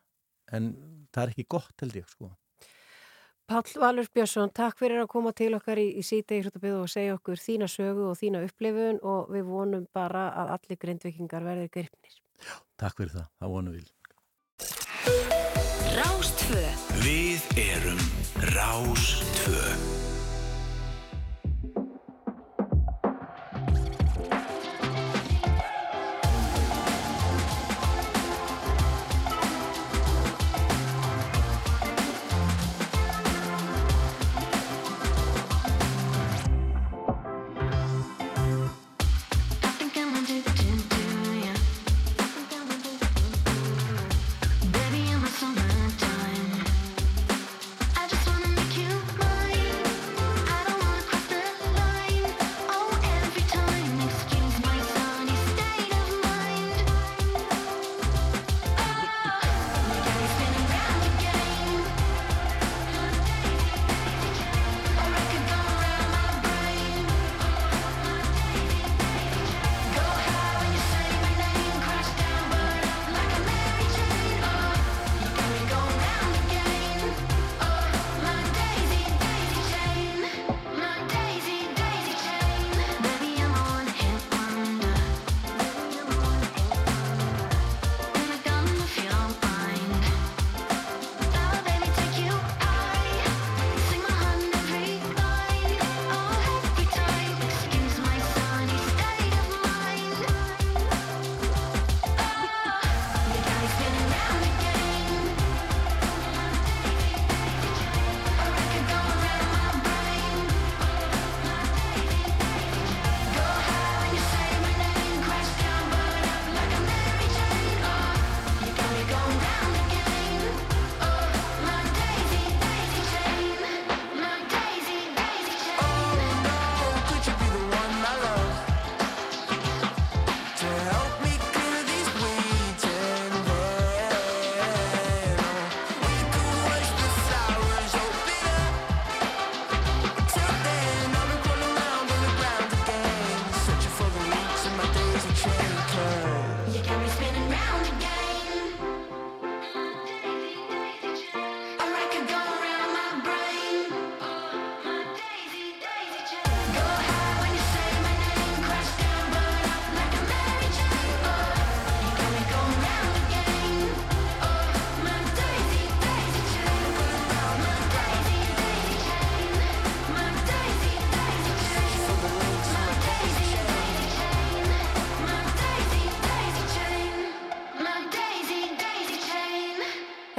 [0.53, 0.73] en
[1.13, 2.33] það er ekki gott held ég sko
[3.53, 6.89] Pál Valur Björnsson, takk fyrir að koma til okkar í, í síta í Hrjóttabíðu og
[6.89, 11.69] segja okkur þína sögu og þína upplifun og við vonum bara að allir grindvikingar verði
[11.75, 12.17] gripnir.
[12.41, 13.91] Já, takk fyrir það, það vonum við.
[15.99, 16.63] Rástfö
[17.03, 18.07] Við erum
[18.55, 19.92] Rástfö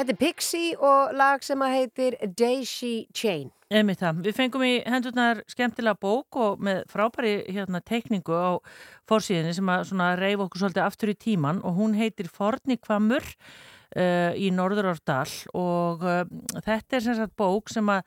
[0.03, 3.45] Þetta er Pixie og lag sem að heitir Daisy Chain.
[3.71, 4.17] Emið það.
[4.25, 8.59] Við fengum í hendurnar skemmtilega bók og með frábæri hérna, teikningu á
[9.07, 14.51] fórsíðinni sem að reyf okkur svolítið aftur í tíman og hún heitir Fornikvamur uh, í
[14.51, 16.25] Norðurárdal og uh,
[16.57, 18.03] þetta er sem sagt bók sem að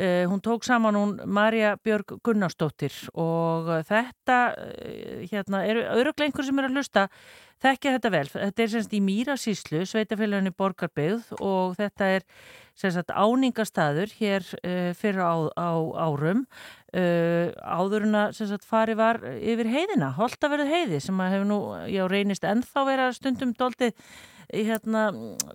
[0.00, 4.38] hún tók saman hún Marja Björg Gunnarsdóttir og þetta
[5.28, 7.06] hérna, eru öruglega einhver sem er að hlusta
[7.62, 8.24] þekkja þetta vel.
[8.32, 12.26] Þetta er semst í Mýrasíslu, sveitafélaginu Borgarbyggð og þetta er
[12.78, 15.70] semst áningastadur hér uh, fyrir á, á
[16.08, 16.46] árum
[16.92, 22.44] áðurinn að semst fari var yfir heiðina, Holtaverðu heiði sem að hefur nú, já, reynist
[22.44, 23.94] ennþá vera stundum doldið
[24.52, 25.06] hérna,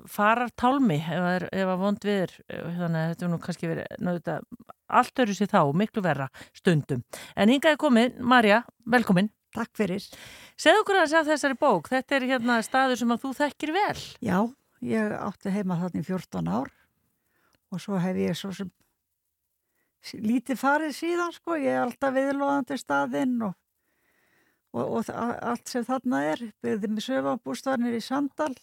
[0.10, 3.90] farar tálmi ef, ef að vond við er þannig að þetta er nú kannski verið
[4.02, 4.68] náttúrulega,
[5.00, 7.04] allt öru sér þá, miklu verra stundum.
[7.36, 9.30] En hingaði komið, Marja, velkomin.
[9.58, 10.04] Takk fyrir.
[10.60, 14.02] Segð okkur að þessari bók, þetta er hérna staður sem að þú þekkir vel.
[14.22, 14.40] Já,
[14.86, 16.74] ég átti heima þannig 14 ár
[17.74, 18.70] og svo hef ég svo sem
[20.24, 23.56] lítið farið síðan sko, ég er alltaf viðlóðandi staðinn og,
[24.78, 28.54] og, og allt sem þarna er, byrðið með söfabústvarnir í Sandal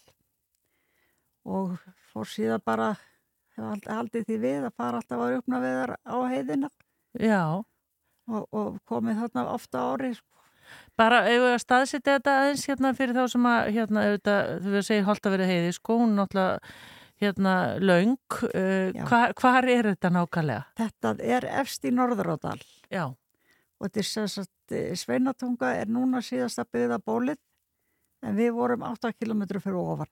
[1.45, 1.77] og
[2.13, 2.95] fór síðan bara
[3.55, 6.71] haldið því við að fara alltaf að uppna við þar á heiðina.
[7.21, 7.43] Já.
[8.25, 10.31] Og, og komið þarna ofta árið sko.
[10.97, 14.75] Bara ef við að staðsitja þetta aðeins hérna fyrir þá sem að hérna, auðvitað, þú
[14.75, 16.75] veist að vera heiði sko, hún náttúrulega
[17.23, 20.65] hérna laung, uh, hvar, hvar er þetta nákvæmlega?
[20.81, 22.59] Þetta er efst í Norðuráðal
[22.91, 23.07] Já.
[23.79, 27.41] Og þetta er eh, Sveinatunga er núna síðast að byggða bólið
[28.25, 30.11] en við vorum 8 km fyrir ofan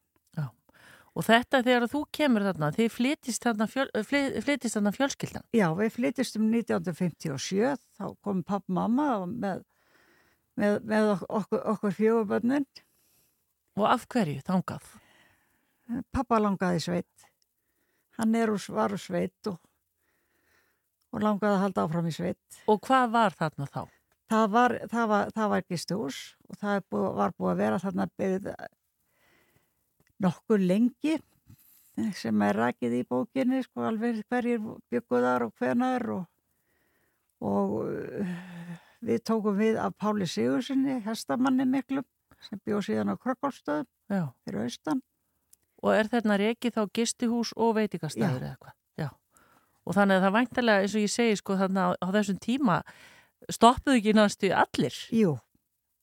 [1.12, 5.44] Og þetta þegar þú kemur þarna, þið flytist þarna, fjöl, flytist þarna fjölskyldan?
[5.53, 9.61] Já, við flytist um 1957, þá kom papp mamma með,
[10.57, 12.68] með, með okkur, okkur fjöguböndin.
[13.77, 14.88] Og af hverju þangað?
[16.12, 17.29] Pappa langaði sveit.
[18.16, 19.59] Hann úr, var sveit og,
[21.12, 22.62] og langaði að halda áfram í sveit.
[22.72, 23.83] Og hvað var þarna þá?
[24.33, 28.07] Það var, það var, það var gistús og það búið, var búið að vera þarna
[28.16, 28.55] byggð
[30.22, 31.18] nokkur lengi
[32.16, 36.24] sem er rækið í bókinni sko alveg hverjir bygguðar og hvenar og,
[37.44, 38.35] og uh,
[39.04, 42.06] við tókum við af Páli Sigurssoni, hestamanni miklum
[42.42, 43.88] sem bjóð síðan á Krokkolstöðum
[44.42, 45.02] fyrir austan
[45.82, 48.74] Og er þarna reikið þá gistihús og veitikastæður eða eitthvað?
[49.00, 49.08] Já.
[49.82, 52.76] Og þannig að það væntalega, eins og ég segi sko þannig að á þessum tíma
[53.50, 54.98] stoppuðu ekki næstu allir?
[55.11, 55.32] Jú,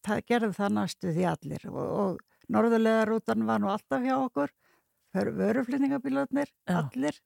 [0.08, 2.20] það gerði það næstu því allir og, og
[2.50, 4.54] Norðulegarútan var nú alltaf hjá okkur,
[5.14, 7.18] vöruflýningabílarnir, allir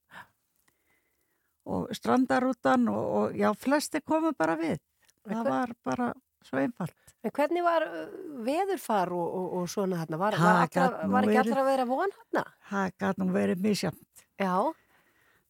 [1.64, 4.82] og strandarútan og, og já, flesti komu bara við.
[5.24, 6.10] Það var bara
[6.44, 6.96] svo einfalt.
[7.24, 8.00] En hvernig var uh,
[8.44, 10.20] veðurfar og, og, og svona hérna?
[10.20, 12.44] Var, var, allra, var ekki allra að vera von hérna?
[12.72, 14.26] Það gæti nú verið misjamt.
[14.42, 14.56] Já.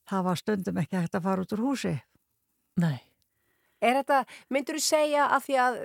[0.09, 1.95] Það var stundum ekki hægt að fara út úr húsi.
[2.83, 2.99] Nei.
[3.83, 4.19] Er þetta,
[4.53, 5.77] myndur þú segja að því að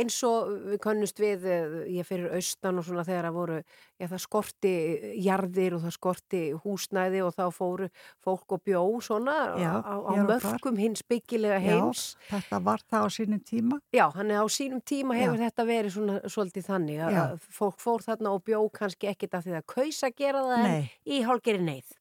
[0.00, 1.46] eins og við konnust við,
[1.90, 3.58] ég fyrir austan og svona þegar að voru,
[4.00, 4.74] já það skorti
[5.24, 7.90] jarðir og það skorti húsnæði og þá fóru
[8.24, 12.14] fólk og bjó svona já, á, á mörgum hins byggilega heims.
[12.30, 13.80] Já, þetta var það á sínum tíma.
[13.96, 15.46] Já, hann er á sínum tíma hefur já.
[15.48, 19.46] þetta verið svona svolítið þannig að, að fólk fór þarna og bjó kannski ekkit af
[19.46, 20.76] því að kausa gera það Nei.
[20.76, 21.96] en í hálgeri neyð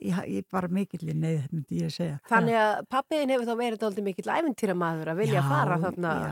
[0.00, 2.18] ég bara mikill í neyð, myndi ég segja.
[2.30, 6.12] Þannig að pappiðin hefur þá verið aldrei mikill æfintýra maður að vilja já, fara þarna
[6.16, 6.30] já,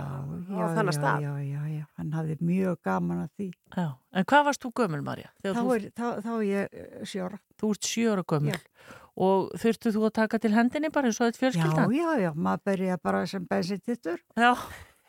[0.49, 1.27] já, á þannig stað.
[1.27, 3.49] Já, já, já, hann hafði mjög gaman að því.
[3.77, 5.31] Já, en hvað varst þú gömul, Marja?
[5.45, 5.67] Þá, þú...
[5.77, 7.41] er, þá, þá er ég eh, sjóra.
[7.59, 8.59] Þú ert sjóra gömul
[9.29, 11.95] og þurftu þú að taka til hendinni bara eins og þetta fjölskyldan?
[11.95, 14.21] Já, já, já, maður börja bara sem bensintittur.
[14.39, 14.53] Já.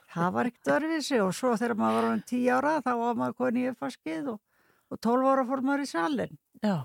[0.09, 3.35] Það var ekkert örfisi og svo þegar maður var um tíu ára þá var maður
[3.43, 4.39] konið í uppfarskið og,
[4.89, 6.39] og tólf ára fór maður í salin.
[6.65, 6.79] Já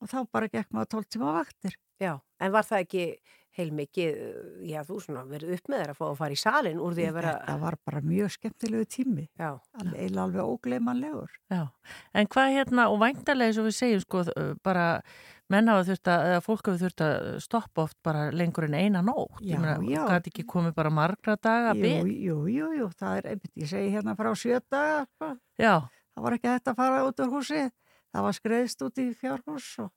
[0.00, 1.76] og þá bara gekk maður tólk tíma vaktir.
[2.00, 3.04] Já, en var það ekki
[3.58, 4.18] heilmikið,
[4.70, 7.06] já þú svona verið upp með þér að fá að fara í salin úr því
[7.08, 7.32] að vera...
[7.40, 11.34] Þetta var bara mjög skemmtilegu tími, eila alveg ógleimanlegur.
[11.50, 11.64] Já,
[12.14, 14.22] en hvað hérna, og væntarlega eins og við segjum sko,
[14.64, 14.86] bara
[15.50, 19.02] menn hafa þurft að, eða fólk hafa þurft að stoppa oft bara lengur en eina
[19.02, 19.42] nótt.
[19.42, 20.04] Já, meina, já.
[20.04, 22.14] Það er ekki komið bara margra daga jú, byrj.
[22.28, 25.34] Jú, jú, jú, það er einmitt, ég segi hérna frá sjö daga, sko.
[25.58, 25.74] Já.
[26.14, 27.70] Það var ekki hægt að fara út úr húsið
[28.10, 29.90] það var skreiðst út í fjárhús og...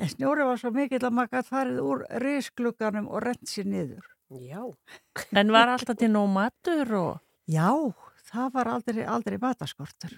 [0.00, 4.06] en snjóri var svo mikill að maður gæti farið úr riskluganum og rent sér niður.
[4.34, 4.62] Já.
[5.36, 7.12] En var alltaf til nóg matur og...
[7.50, 7.70] Já,
[8.30, 10.16] það var aldrei, aldrei mataskortur.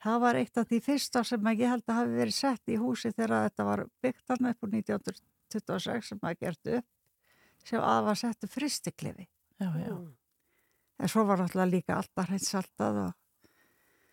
[0.00, 3.10] Það var eitt af því fyrsta sem ég held að hafi verið sett í húsi
[3.12, 8.16] þegar þetta var byggt alveg upp úr 1926 sem maður gert upp sem að var
[8.16, 9.26] settu fristiklifi
[9.60, 9.92] Já, já
[11.00, 13.12] En svo var alltaf líka alltaf hreint saltað og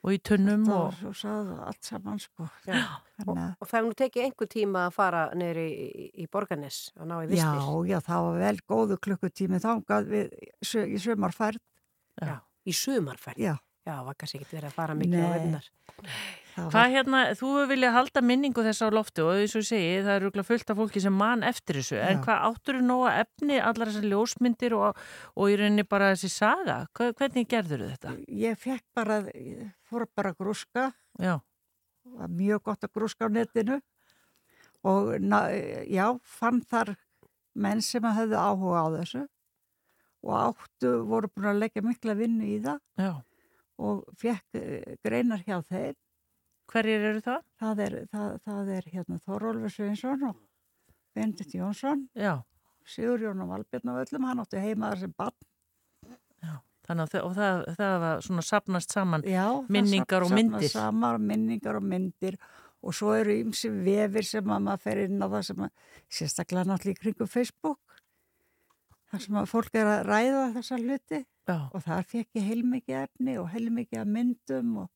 [0.08, 0.94] og í tunnum og...
[1.04, 2.80] var svo og allt saman sko Já.
[3.26, 6.80] Og, og það hefur nú tekið einhver tíma að fara neyri í, í, í Borgarnes
[6.96, 7.92] að ná í já, vistir.
[7.92, 11.60] já, það var vel góðu klukkutími þangað við, sö- í sömarfærd
[12.18, 12.38] Já.
[12.68, 13.40] Í sumarferð.
[13.42, 13.56] já,
[13.88, 15.62] Já, það var kannski ekkert verið að fara mikið á Nei.
[16.58, 20.16] Hvað hérna, þú viljað halda minningu þess á loftu og eins og ég segi, það
[20.16, 22.22] eru fullt af fólki sem man eftir þessu, en Já.
[22.26, 25.04] hvað áttur þú nóga efni, allar þessar ljósmyndir og,
[25.38, 28.16] og í rauninni bara þessi saga, hvernig gerður þetta?
[28.42, 29.20] ég fekk bara,
[29.86, 30.88] fór bara að grúska.
[32.32, 33.80] Mjög gott að grúska á netinu.
[34.88, 35.44] Og na,
[35.90, 36.96] já, fann þar
[37.58, 39.24] menn sem að höfðu áhuga á þessu.
[40.26, 42.82] Og áttu voru búin að leggja mikla vinnu í það.
[42.98, 43.14] Já.
[43.78, 45.94] og fekk eh, greinar hjá þeir
[46.68, 47.44] Hverjir eru það?
[47.62, 50.40] það er, það, það er hérna Þorólfur Sveinsson og
[51.16, 52.34] Bendit Jónsson Já,
[52.88, 55.38] Sigur Jón og Valbjörn og öllum, hann átti heima þar sem barn
[56.88, 59.26] þannig að og það, það var svona sapnast saman.
[59.28, 60.72] Já, Minningar og safnast myndir.
[60.72, 62.38] Saman, minningar og myndir
[62.86, 66.70] og svo eru ymsi vefir sem að maður fer inn á það sem að sérstaklega
[66.70, 67.98] náttúrulega í kringum Facebook
[69.12, 73.02] þar sem að fólk er að ræða þessa hluti Já, og þar fekk ég heilmikið
[73.02, 74.92] efni og heilmikið myndum og,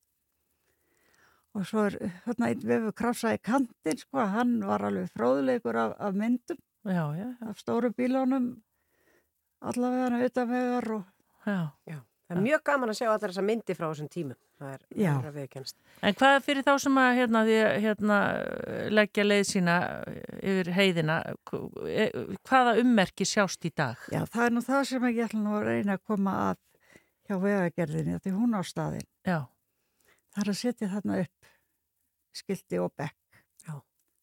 [1.54, 1.96] og svo er
[2.26, 7.04] hérna einn vefur krafsa í kantinn sko, hann var alveg fróðleikur af, af myndum já,
[7.16, 7.48] já, já.
[7.50, 8.54] af stóru bílónum
[9.60, 11.04] allavega hann utanvegar og
[11.46, 11.60] já.
[11.86, 12.00] Já.
[12.32, 14.36] Það er mjög gaman að sjá allar þessa myndi frá þessum tímum.
[14.56, 15.74] Það er, er að viðkennast.
[16.06, 18.18] En hvað er fyrir þá sem að hérna, því, hérna,
[18.94, 19.74] leggja leið sína
[20.40, 21.16] yfir heiðina,
[21.50, 24.00] hv- hvaða ummerki sjást í dag?
[24.14, 26.62] Já, það er nú það sem ég ætla nú að reyna að koma að
[27.28, 29.04] hjá vegagerðinni, því hún á staðin.
[29.28, 29.38] Já,
[30.40, 31.50] Er að setja þarna upp
[32.32, 33.74] skilti og bekk Já.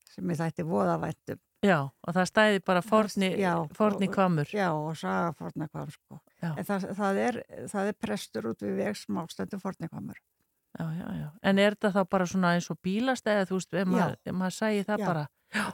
[0.10, 1.40] sem ég þætti voðavæntum.
[1.62, 4.48] já, og það stæði bara forni, Já, forni kvamur.
[4.56, 6.20] Já, og saga fornekvam, sko.
[6.42, 6.54] Já.
[6.58, 10.18] En það, það, er, það er prestur út við veg smástendur fornekvamur.
[10.80, 11.28] Já, já, já.
[11.44, 14.56] En er þetta þá bara svona eins og bílast eða þú veist, ef maður, maður
[14.56, 15.06] sæði það Já.
[15.12, 15.26] bara?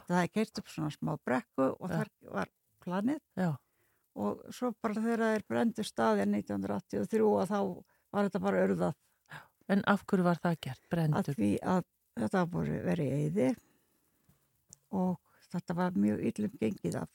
[0.08, 2.50] Það er geirt upp svona smá brekku og þar var
[2.84, 3.50] planið Já,
[4.16, 7.58] og svo bara þegar það er brendu staðið 1983 og þá
[8.16, 8.94] var þetta bara örðað
[9.72, 11.36] en af hverju var það gert, að brendur?
[11.38, 11.84] því að
[12.16, 13.48] þetta var búið verið í eyði
[14.96, 15.14] og
[15.52, 17.10] þetta var mjög yllum gengið af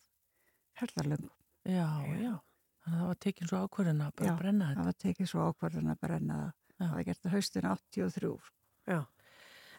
[0.81, 1.35] herðarlöngum.
[1.69, 1.87] Já,
[2.17, 2.33] já.
[2.81, 4.81] Þannig að það var tekinn svo ákvörðin að bara Já, brenna þetta.
[4.81, 6.53] Það var tekið svo ákvarðan að brenna það.
[6.71, 6.81] Já.
[6.81, 8.31] Það var gert að haustin 83.
[8.89, 8.99] Já.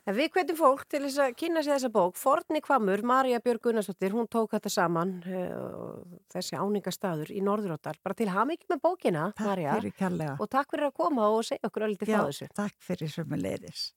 [0.03, 2.17] En við hvetjum fólk til þess að kynna sér þessa bók.
[2.19, 6.03] Forni Kvamur, Marja Björg Gunnarsdóttir, hún tók þetta saman, uh,
[6.35, 8.01] þessi áningastadur í Norðuróttar.
[8.03, 9.77] Bara til hamingi með bókina, Takk Marja.
[9.79, 10.35] fyrir kærlega.
[10.43, 12.51] Og takk fyrir að koma og segja okkur ölliti frá þessu.
[12.59, 13.93] takk fyrir sömu leiðis.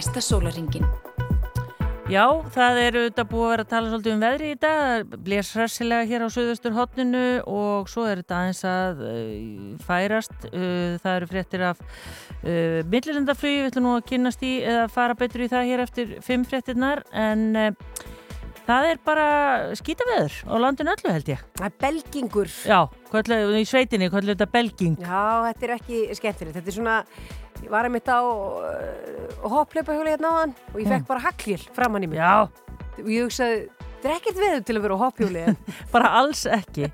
[0.00, 0.86] Næsta sólaringin.
[2.10, 2.24] Já,
[2.54, 5.50] það er auðvitað búið að vera að tala svolítið um veðri í dag, það blés
[5.54, 9.20] hressilega hér á Suðustur hotninu og svo er þetta aðeins að uh,
[9.84, 14.88] færast, uh, það eru fréttir af uh, millilendaflugi, við ætlum nú að kynast í eða
[14.90, 17.04] fara betur í það hér eftir fimm fréttirnar.
[17.12, 17.70] En uh,
[18.70, 19.26] það er bara
[19.78, 21.42] skýtaveður á landinu öllu held ég.
[21.58, 22.54] Það er belgingur.
[22.70, 22.78] Já,
[23.10, 24.96] köllu, í sveitinni, hvað er þetta belging?
[25.02, 26.56] Já, þetta er ekki skemmtilegt.
[26.58, 26.96] Þetta er svona,
[27.64, 32.06] ég var einmitt á uh, hopplöpahjóli hérna á hann og ég fekk bara hagljél framann
[32.06, 32.22] í mig.
[32.22, 32.46] Já.
[33.00, 35.46] Og ég hugsaði, þetta er ekkert veður til að vera á hopphjóli.
[35.94, 36.92] bara alls ekki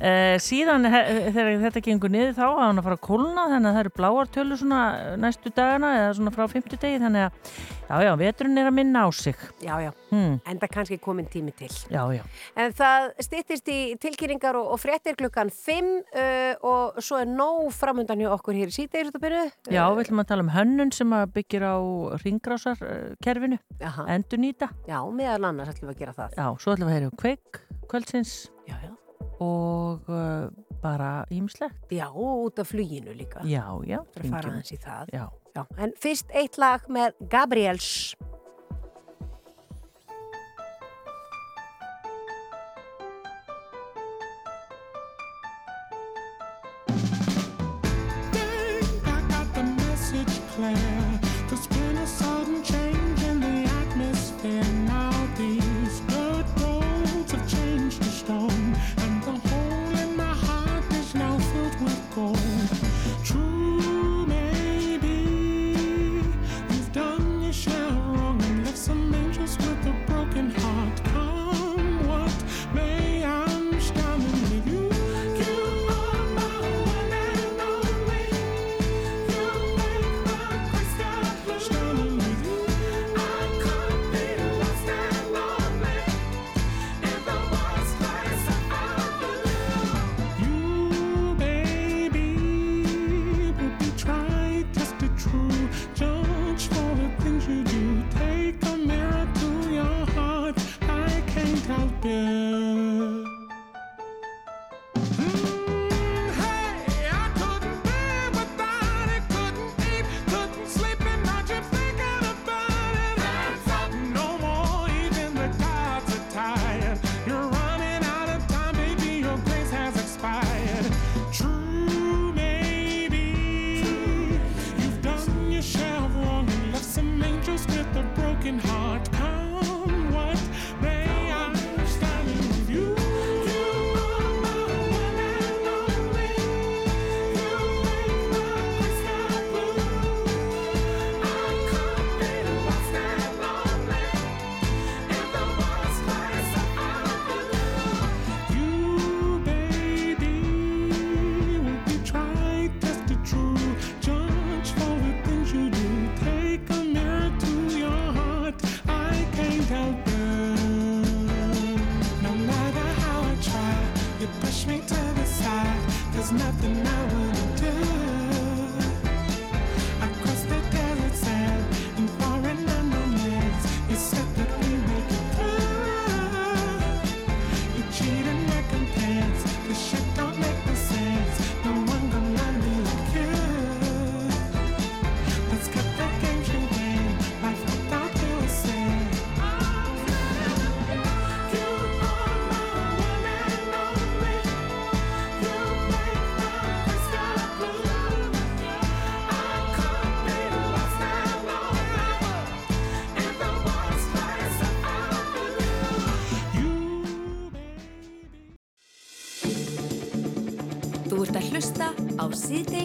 [0.00, 3.76] uh, síðan þegar þetta gengur niður þá að hann að fara að kólna þannig að
[3.76, 4.80] það eru bláar tölur svona
[5.20, 7.54] næstu dagana eða svona frá 50 degi þannig að
[7.90, 9.34] já já, veturinn er að minna á sig
[9.64, 10.34] já, já, hmm.
[10.46, 11.70] en það kannski komin tími til.
[11.90, 12.22] já, já,
[12.54, 17.72] En það styttist í tilkynningar og, og fréttir klukkan 5 uh, og svo er nóg
[17.74, 19.42] framundan hjá okkur hér í síðdegisutapinu.
[19.74, 21.74] já, við ætlum að tala um hönnun sem byggir á
[22.22, 24.06] ringrásarkerfinu Aha.
[24.14, 26.38] endur nýta Já, meðal annars ætlum við að gera það.
[26.38, 28.34] já, svo ætlum við að heyra um kveik kvöldsins
[28.70, 28.92] Já, já.
[29.40, 30.48] Og uh,
[30.82, 33.40] bara ímslegt Já, út af fluginu líka.
[33.44, 35.14] já, já, Það að fara aðeins í það.
[35.16, 35.24] já
[35.56, 38.14] Já, en fyrst eitt lag með Gabriels.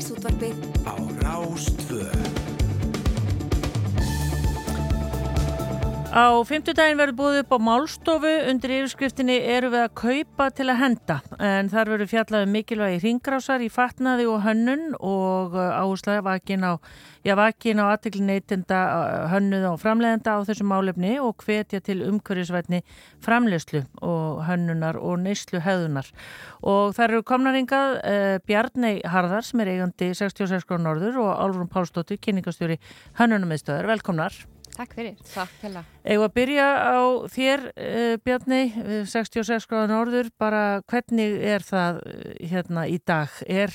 [0.06, 2.06] Síðdeis útvarpið Á Rástvö
[6.16, 8.30] Á fimmtudaginn verður búið upp á málstofu.
[8.48, 11.18] Undir yfirskriftinni eru við að kaupa til að henda.
[11.44, 14.85] En þar verður fjallaði mikilvægi ringrásar í fatnaði og hönnun
[15.56, 16.74] og uh, áherslega vakin á,
[17.26, 18.80] já, vakin á aðtekli neytenda
[19.32, 22.82] hönnuð og framleiðenda á þessu málefni og hvetja til umhverjusvætni
[23.26, 26.10] framleiðslu og hönnunar og neyslu hefðunar.
[26.64, 31.72] Og þar eru komnaringað uh, Bjarnei Harðar sem er eigandi 66 gráð norður og Álfrún
[31.72, 32.80] Pálsdóttir, kynningastjóri
[33.20, 33.90] hönnunummiðstöðar.
[33.96, 34.46] Velkomnar.
[34.76, 35.84] Takk fyrir, takk að.
[36.04, 37.00] Eða að byrja á
[37.32, 43.32] þér, uh, Bjarni, eh, 66 gráðan orður, bara hvernig er það eh, hérna í dag?
[43.48, 43.72] Er,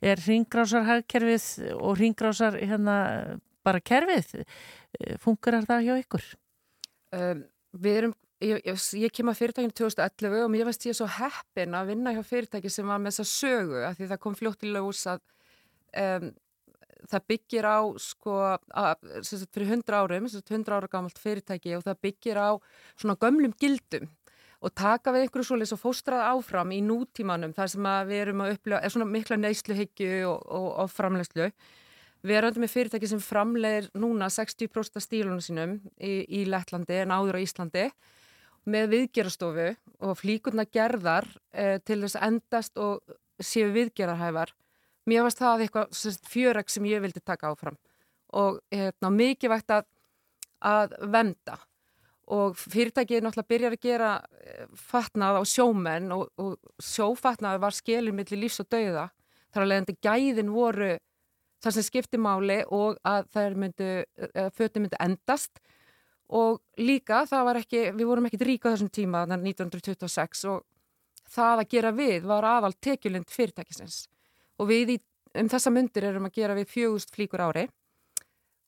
[0.00, 2.96] er ringrásarhagkerfið og ringrásar hérna
[3.66, 4.46] bara kerfið,
[5.20, 6.28] fungerar það hjá ykkur?
[7.12, 7.42] Um,
[7.76, 11.76] við erum, ég, ég, ég kem að fyrirtækinu 2011 og mér veist ég svo heppin
[11.76, 14.72] að vinna hjá fyrirtæki sem var með þessa sögu af því það kom fljótt í
[14.72, 15.20] ljós að
[16.00, 16.30] um,
[17.08, 18.36] það byggir á sko,
[18.68, 22.50] að, sagt, fyrir 100 árum, 100 ára gamalt fyrirtæki og það byggir á
[22.94, 24.08] svona gömlum gildum
[24.60, 28.56] og taka við einhverju svoleiðis og fóstrað áfram í nútímanum þar sem við erum að
[28.56, 31.48] upplifa, er svona mikla neysluhyggju og, og, og framlegslu.
[32.20, 37.14] Við erum með fyrirtæki sem framlegir núna 60% af stílunum sínum í, í Lettlandi en
[37.16, 37.86] áður á Íslandi
[38.68, 39.70] með viðgerastofu
[40.04, 43.00] og flíkurna gerðar eh, til þess endast og
[43.40, 44.52] séu viðgerarhæfar.
[45.08, 47.78] Mér varst það eitthvað fjöreg sem ég vildi taka áfram.
[48.36, 49.86] Og hérna, mikið vægt að,
[50.60, 51.56] að venda
[52.30, 58.14] og fyrirtækið náttúrulega byrjar að gera eh, fatnað á sjómenn og, og sjófatnað var skilin
[58.14, 59.08] millir lífs og dauða.
[59.50, 60.92] Þar að leiðandi gæðin voru
[61.60, 63.88] það sem skipti máli og að þær myndu,
[64.54, 65.58] fötum myndu endast.
[66.30, 70.62] Og líka það var ekki, við vorum ekkit ríka þessum tíma þannig 1926 og
[71.30, 74.04] það að gera við var aðal tekjulind fyrirtækisins
[74.60, 74.98] og við í,
[75.40, 77.68] um þessa myndir erum að gera við fjögust flíkur ári.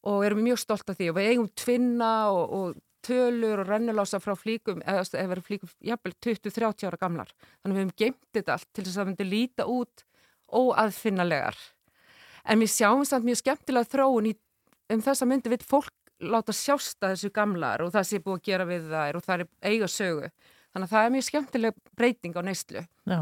[0.08, 4.18] Og erum mjög stolt af því og við eigum tvinna og, og tölur og rennulása
[4.22, 7.30] frá flíkum eða verður flíkum jafnvel 20-30 ára gamlar.
[7.62, 10.04] Þannig við hefum geimt þetta allt til þess að það myndi líta út
[10.52, 11.58] óaðfinnalegar
[12.44, 14.34] en við sjáum samt mjög skemmtilega þróun í,
[14.92, 18.66] um þessa myndi við fólk láta sjásta þessu gamlar og það sé búið að gera
[18.68, 20.32] við þær og það er eiga sögu.
[20.72, 22.84] Þannig að það er mjög skemmtileg breyting á neyslu.
[23.10, 23.18] Já.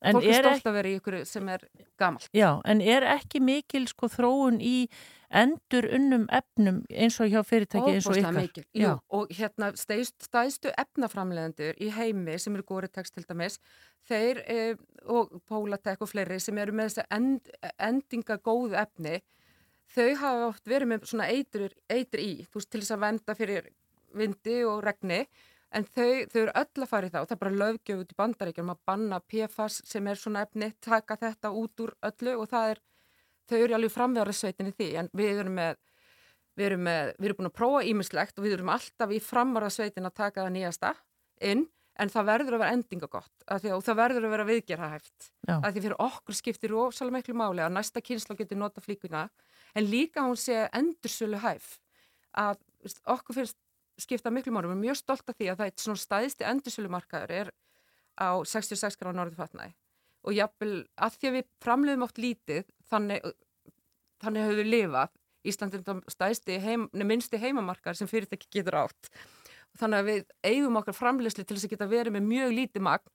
[0.00, 1.64] En fólk er er stolt að vera í ykkur sem er
[2.00, 2.28] gamalt.
[2.36, 4.88] Já, en er ekki mikil sko þróun í
[5.30, 8.38] endur unnum efnum eins og hjá fyrirtæki eins og Ofboðslega ykkar?
[8.40, 13.60] mikil, jú, og hérna stæðst, stæðstu efnaframlegendur í heimi sem eru Gore-Tex til dæmis,
[14.10, 14.58] þeir e,
[15.06, 17.52] og Pólatek og fleiri sem eru með þess að end,
[17.90, 19.20] endinga góðu efni,
[19.94, 23.38] þau hafa oft verið með svona eitur, eitur í, þú veist, til þess að venda
[23.38, 23.70] fyrir
[24.18, 25.22] vindi og regni,
[25.70, 28.14] en þau, þau eru öll að fara í það og það er bara löggjöf út
[28.14, 32.50] í bandaríkjum að banna PFAS sem er svona efni, taka þetta út úr öllu og
[32.50, 32.82] það er
[33.50, 34.90] þau eru alveg framverðar sveitinni því.
[35.00, 35.78] En við erum með
[36.58, 39.70] við erum, með, við erum búin að prófa ímislegt og við erum alltaf í framvarða
[39.74, 40.94] sveitin að taka það nýjasta
[41.50, 41.66] inn
[42.00, 45.54] en það verður að vera endinga gott því, og það verður að vera viðgerðahæft Já.
[45.56, 49.26] að því fyrir okkur skiptir rosalega miklu máli að næsta kynsla getur nota flíkuna
[49.76, 51.74] en líka hún sé endursölu hæf
[52.38, 52.60] að
[53.04, 53.58] okkur finnst
[54.04, 56.90] skipta miklu máli, við erum mjög stolt af því að það er svona stæðsti endursölu
[56.92, 57.52] markaður er
[58.20, 59.74] á 66 gráð norðu fatnaði
[60.26, 63.30] og jafnvel að því að við framleiðum oft lítið þannig,
[64.20, 65.16] þannig höfum við lifað.
[65.48, 69.08] Ísland þetta stæðsti heim, minnsti heimamarkar sem fyrirtæki getur átt.
[69.80, 73.14] Þannig að við eigum okkar framleiðslu til þess að geta verið með mjög lítið magn.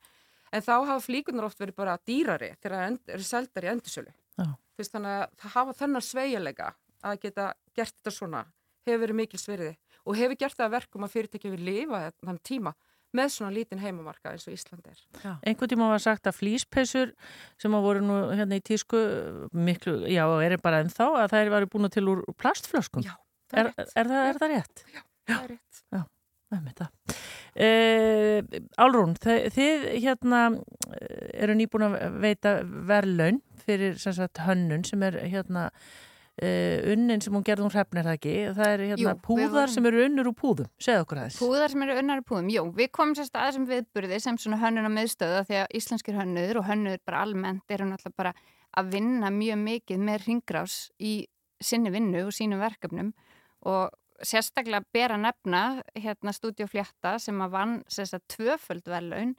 [0.50, 4.14] En þá hafa flíkunar oft verið bara dýrari þegar það eru seldar í endursölu.
[4.80, 6.72] Þannig að hafa þennan sveigjuleika
[7.06, 8.42] að geta gert þetta svona
[8.88, 9.76] hefur verið mikil sveriði
[10.06, 12.76] og hefur gert það að verkum að fyrirtæki við lifa þann tíma
[13.16, 15.04] með svona lítinn heimamarka eins og Ísland er.
[15.46, 17.14] Einhvern tíma var sagt að flýspessur
[17.62, 19.02] sem að voru nú hérna í tísku
[19.56, 23.06] miklu, já, er bara ennþá að það er verið búin til úr plastflöskum.
[23.06, 23.16] Já,
[23.54, 24.86] það er, er, er, það, er það rétt?
[24.86, 25.82] Já, það er rétt.
[25.96, 26.02] Já,
[26.50, 27.20] það er með það.
[27.56, 34.84] Uh, Álrún, þið, þið hérna eh, eru nýbúin að veita verðlaun fyrir sem sagt hönnun
[34.88, 35.70] sem er hérna
[36.42, 38.34] uh, unnin sem hún gerði hún hrefnir það ekki.
[38.58, 40.70] Það er hérna Jú, púðar vorum- sem eru unnur úr púðum.
[40.80, 41.40] Segð okkur aðeins.
[41.42, 44.90] Púðar sem eru unnar púðum, jú, við komum sérst að þessum viðburði sem svona hönnun
[44.90, 48.34] á miðstöða því að íslenskir hönnuður og hönnuður bara almennt eru náttúrulega bara
[48.76, 51.14] að vinna mjög mikið með ringrás í
[51.64, 53.14] sinni vinnu og sínum verkefnum
[53.66, 55.62] og sérstaklega ber að nefna
[55.96, 59.36] hérna Studio Flétta sem að vann sérstaklega tvöföld velun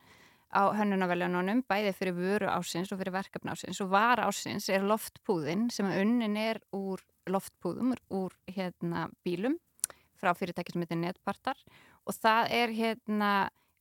[0.52, 5.68] á hönnunarvelununum, bæði fyrir vöru ásins og fyrir verkefni ásins og var ásins er loftpúðin
[5.74, 9.58] sem unnin er úr loftpúðum, úr hérna bílum
[10.16, 11.58] frá fyrirtæki sem heitir Netpartar.
[12.06, 13.32] Og það er hérna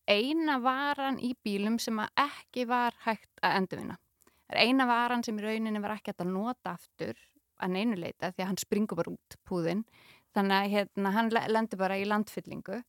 [0.09, 3.99] eina varan í bílum sem ekki var hægt að endurvinna.
[4.45, 7.21] Það er eina varan sem í rauninni var ekki hægt að nota aftur
[7.61, 9.85] að neinu leita því að hann springur bara út púðin
[10.35, 12.81] þannig að hérna, hann le- lendir bara í landfyllingu.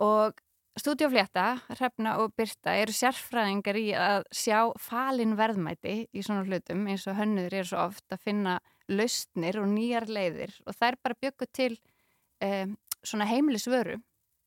[0.00, 0.38] Og
[0.80, 7.06] stúdíoflétta, Hrefna og Birta eru sérfræðingar í að sjá falin verðmæti í svona hlutum eins
[7.10, 8.58] og hönnuður eru svo oft að finna
[8.90, 11.72] lausnir og nýjar leiðir og það er bara bygguð til
[12.42, 12.76] um,
[13.06, 13.98] svona heimilisvöru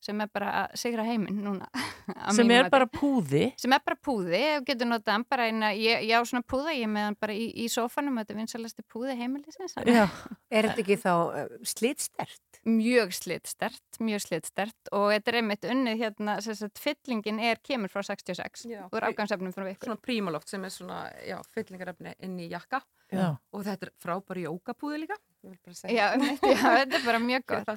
[0.04, 1.68] sem er bara að sigra heiminn núna
[2.36, 2.72] Sem er mati.
[2.74, 3.46] bara púði.
[3.60, 6.74] sem er bara púði og getur notað hann bara eina, ég, ég á svona púða
[6.76, 10.04] ég með hann bara í, í sófanum þetta er vinsalasti púði heimilisins Já.
[10.54, 12.53] Er þetta ekki þá uh, slitstert?
[12.68, 17.92] Mjög slitstert, mjög slitstert og þetta er einmitt unnið hérna sem sagt, fyllingin er, kemur
[17.92, 18.82] frá 66 Já.
[18.88, 23.36] úr afgangsefnum frá ykkur Svona prímaloft sem er svona, já, fyllingarefni inn í jakka Já.
[23.36, 26.08] og þetta er frábæri jókapúði líka vil bara segja.
[26.08, 27.70] Já, já, þetta er bara mjög gott.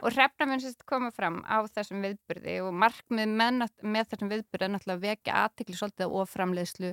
[0.00, 4.66] Og hrefna mun sérst koma fram á þessum viðburði og markmið með, með þessum viðburði
[4.66, 6.92] er náttúrulega að vekja aðtikli svolítið á oframleiðslu,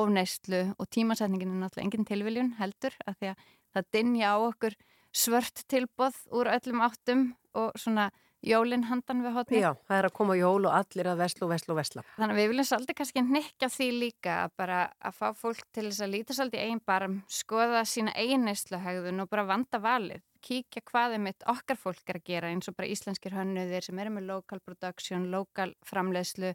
[0.00, 4.78] ofneyslu og tímasetningin er náttúrulega engin tilviljun heldur af því að það dinja á okkur
[5.16, 8.10] svört tilbóð úr öllum áttum og svona
[8.46, 9.60] jólinn handan við hotni.
[9.62, 12.04] Já, það er að koma jól og allir að veslu, veslu, vesla.
[12.18, 16.04] Þannig við viljum svolítið kannski nekja því líka að bara að fá fólk til þess
[16.04, 20.84] að líta svolítið í eigin barm, skoða sína eigin neysluhægðun og bara vanda valið, kíkja
[20.90, 24.14] hvað er mitt okkar fólk er að gera eins og bara íslenskir hönnuðir sem eru
[24.18, 26.52] með local production, local framleiðslu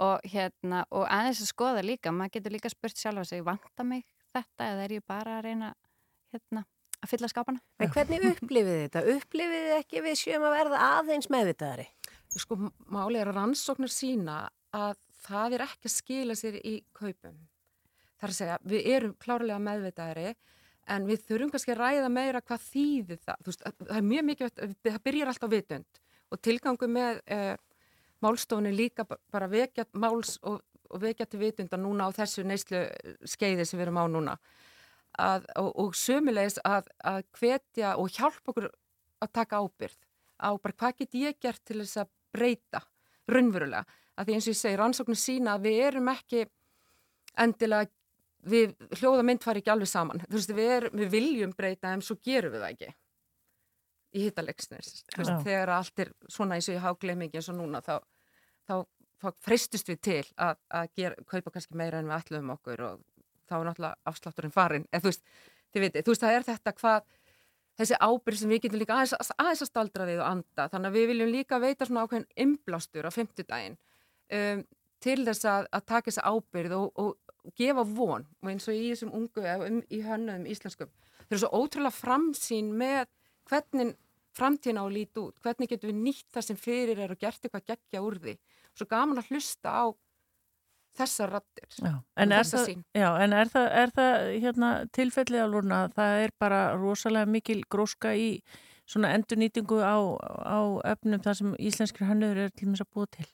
[0.00, 4.06] og hérna og aðeins að skoða líka, maður getur líka spurt sjálfa sig, vanta mig
[4.32, 5.72] þetta eða er ég bara að reyna
[6.30, 6.64] hérna
[7.00, 7.60] að fylla skápana?
[7.80, 9.02] En hvernig upplifið þetta?
[9.16, 11.86] Upplifið þið ekki við sjöum að verða aðeins meðvitaðari?
[12.36, 12.58] Sko,
[12.92, 14.36] máli er að rannsóknir sína
[14.76, 17.40] að það er ekki að skila sér í kaupum.
[18.20, 20.28] Það er að segja, við erum klárlega meðvitaðari
[20.90, 23.42] en við þurfum kannski að ræða meira hvað þýðir það.
[23.44, 24.54] Þú veist, það er mjög mikið,
[24.86, 27.54] það byrjar alltaf vitund og tilgangu með eh,
[28.22, 32.84] málstofunni líka ba- bara vekja máls og, og vekja til vitunda núna á þessu neyslu
[33.26, 34.36] skeiði sem við erum á núna.
[35.20, 38.70] Að, og, og sömulegis að, að hvetja og hjálpa okkur
[39.20, 39.98] að taka ábyrð
[40.40, 42.80] á bara hvað get ég gert til þess að breyta
[43.30, 43.84] raunverulega.
[44.16, 46.46] Að því eins og ég segi, rannsóknir sína að við erum ekki
[47.40, 47.90] endilega,
[48.50, 50.22] við hljóða mynd fari ekki alveg saman.
[50.24, 52.90] Þú veist, við, er, við viljum breyta en svo gerum við það ekki
[54.10, 55.04] í hittalegsnis.
[55.14, 55.36] Já.
[55.44, 58.00] Þegar allt er svona eins og ég há glemmingi eins og núna þá,
[58.66, 58.74] þá,
[59.22, 63.04] þá freystust við til að, að gera, kaupa kannski meira en við ætluðum okkur og
[63.50, 64.86] þá er náttúrulega afslátturinn farin.
[64.90, 65.24] Eð, þú, veist,
[65.74, 67.08] þið viti, þú veist, það er þetta hvað
[67.80, 70.66] þessi ábyrð sem við getum líka aðeins, aðeins að staldra við og anda.
[70.72, 73.78] Þannig að við viljum líka veita svona ákveðin imblástur á fimmtudaginn
[74.36, 74.62] um,
[75.00, 78.90] til þess að, að taka þessa ábyrð og, og gefa von og eins og í
[78.90, 80.92] þessum ungu, eða um, í hönnuðum íslenskum.
[81.22, 83.08] Þau eru svo ótrúlega framsýn með
[83.48, 83.96] hvernig
[84.36, 87.42] framtíðin á að líti út, hvernig getum við nýtt það sem fyrir er og gert
[87.44, 88.36] eitthvað geggja úr því.
[88.76, 89.84] Svo gaman að hlusta á
[90.98, 91.68] þessar rattir.
[91.78, 92.64] Já, og en er þessa
[93.24, 98.14] en er það, er það hérna, tilfellið alveg að það er bara rosalega mikil gróska
[98.16, 98.30] í
[98.90, 99.98] svona endurnýtingu á,
[100.42, 100.60] á
[100.94, 103.28] öfnum þar sem íslenskir hannur er til og með að búa til?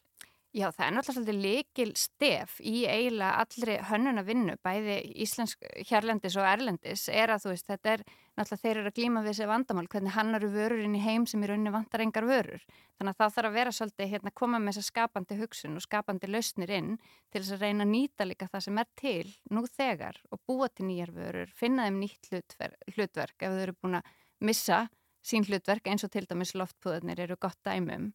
[0.56, 6.38] Já, það er náttúrulega svolítið likil stef í eiginlega allri hönnuna vinnu, bæði íslensk hérlendis
[6.40, 9.50] og erlendis, er að þú veist, þetta er náttúrulega þeir eru að glíma við þessi
[9.50, 12.64] vandamál, hvernig hannar vörur inn í heim sem í rauninni vantar engar vörur.
[12.96, 16.32] Þannig að það þarf að vera svolítið hérna koma með þessa skapandi hugsun og skapandi
[16.32, 20.24] lausnir inn til þess að reyna að nýta líka það sem er til nú þegar
[20.32, 24.14] og búa til nýjar vörur, finna þeim nýtt hlutverk, hlutverk ef þau eru búin að
[24.40, 24.86] missa
[25.20, 28.14] sín hlutverk eins og til dæmis loftpúðarnir eru gott dæmum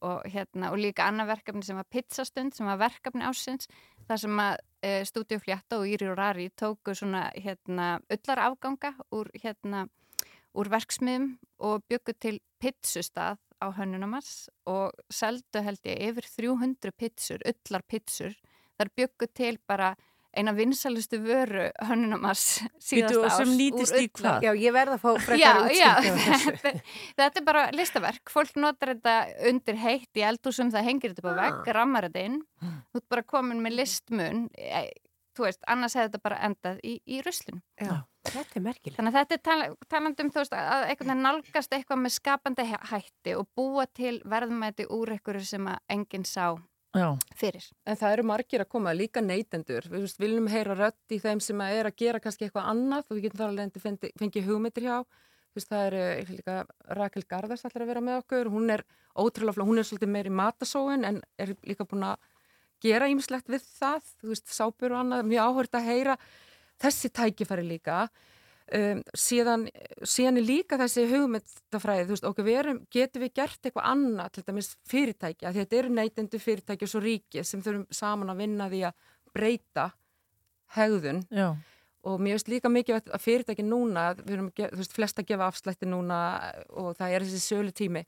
[0.00, 3.68] og, hérna, og líka annað verkefni sem var pizzastund sem var verkefni ásins
[4.08, 8.94] þar sem að e, Stúdíu Fljata og Íri og Rari tóku svona hérna öllar afganga
[9.14, 9.86] úr hérna
[10.54, 11.34] úr verksmiðum
[11.66, 18.34] og byggu til pizzustað á hönnunamars og seldu held ég yfir 300 pizzur, öllar pizzur.
[18.78, 19.94] Þar byggu til bara
[20.36, 22.44] eina vinsalustu vöru hönnunamars
[22.82, 24.42] síðast árs sem nýtist í hvað?
[24.46, 26.54] Já, ég verð að fá frekar þessu.
[26.64, 26.72] þetta,
[27.22, 29.16] þetta er bara listaverk, fólk notar þetta
[29.50, 31.42] undir heitt í eldúsum, það hengir þetta upp á Ah.
[31.44, 34.84] vegg, rammar þetta inn, þú ert bara komin með listmun, e,
[35.34, 37.58] þú veist, annars hefði þetta bara endað í, í ruslinu.
[37.82, 37.94] Já,
[38.28, 38.98] þetta er merkilegt.
[39.00, 42.66] Þannig að þetta er tala, talandum, þú veist, að einhvern veginn nálgast eitthvað með skapandi
[42.70, 46.52] hæ- hætti og búa til verðmæti úr einhverju sem að enginn sá
[46.94, 47.08] Já.
[47.34, 47.64] fyrir.
[47.90, 49.86] En það eru margir að koma, líka neytendur.
[49.90, 53.08] Við veist, viljum heyra rödd í þeim sem að er að gera kannski eitthvað annað
[53.08, 54.98] og við getum þar alveg fengið fengi hugmyndir hjá.
[55.54, 56.54] Veist, það eru líka
[56.98, 58.52] Rakel Garðars allir að vera með okkur.
[58.54, 58.84] Hún er
[59.14, 62.30] ótrúlega fló, hún er svolítið meiri matasóin en er líka búin að
[62.84, 64.14] gera ímislegt við það.
[64.20, 66.16] Þú veist, sápur og annað, mjög áhört að heyra
[66.82, 68.04] þessi tækifæri líka.
[68.72, 69.66] Um, síðan,
[70.08, 74.44] síðan er líka þessi hugmyndafræði, þú veist, okkur erum, getum við gert eitthvað annað, til
[74.46, 78.70] dæmis fyrirtæki, að þetta eru neytendu fyrirtæki og svo ríkið sem þurfum saman að vinna
[78.72, 79.84] því að breyta
[80.78, 81.50] hegðun Já.
[82.08, 85.50] og mér finnst líka mikið að fyrirtæki núna, við erum, þú veist, flest að gefa
[85.52, 86.22] afslætti núna
[86.72, 88.06] og það er þessi sölu tími,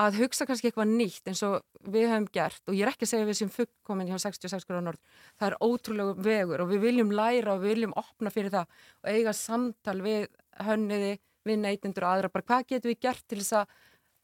[0.00, 1.60] að hugsa kannski eitthvað nýtt eins og
[1.92, 4.86] við höfum gert og ég er ekki að segja við sem fullkomin hjá 66 gráður
[4.86, 5.00] norð,
[5.36, 9.10] það er ótrúlega vegur og við viljum læra og við viljum opna fyrir það og
[9.12, 10.26] eiga samtal við
[10.66, 11.12] hönniði,
[11.48, 13.74] við neytendur og aðra bara hvað getum við gert til þess að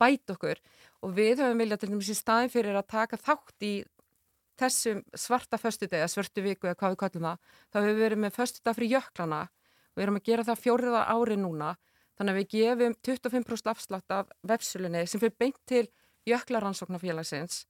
[0.01, 0.62] bæta okkur?
[1.05, 3.74] Og við höfum viljað til dæmis í staðin fyrir að taka þátt í
[4.61, 8.37] þessum svarta föstudegi, svörtu viku eða hvað við kallum það, þá hefur við verið með
[8.37, 9.41] föstudag fyrir jöklana.
[9.97, 11.74] Við erum að gera það fjóriða ári núna
[12.17, 15.85] Þannig að við gefum 25% afslátt af vefsulunni sem fyrir beint til
[16.27, 17.64] jöklaransóknarfélagsins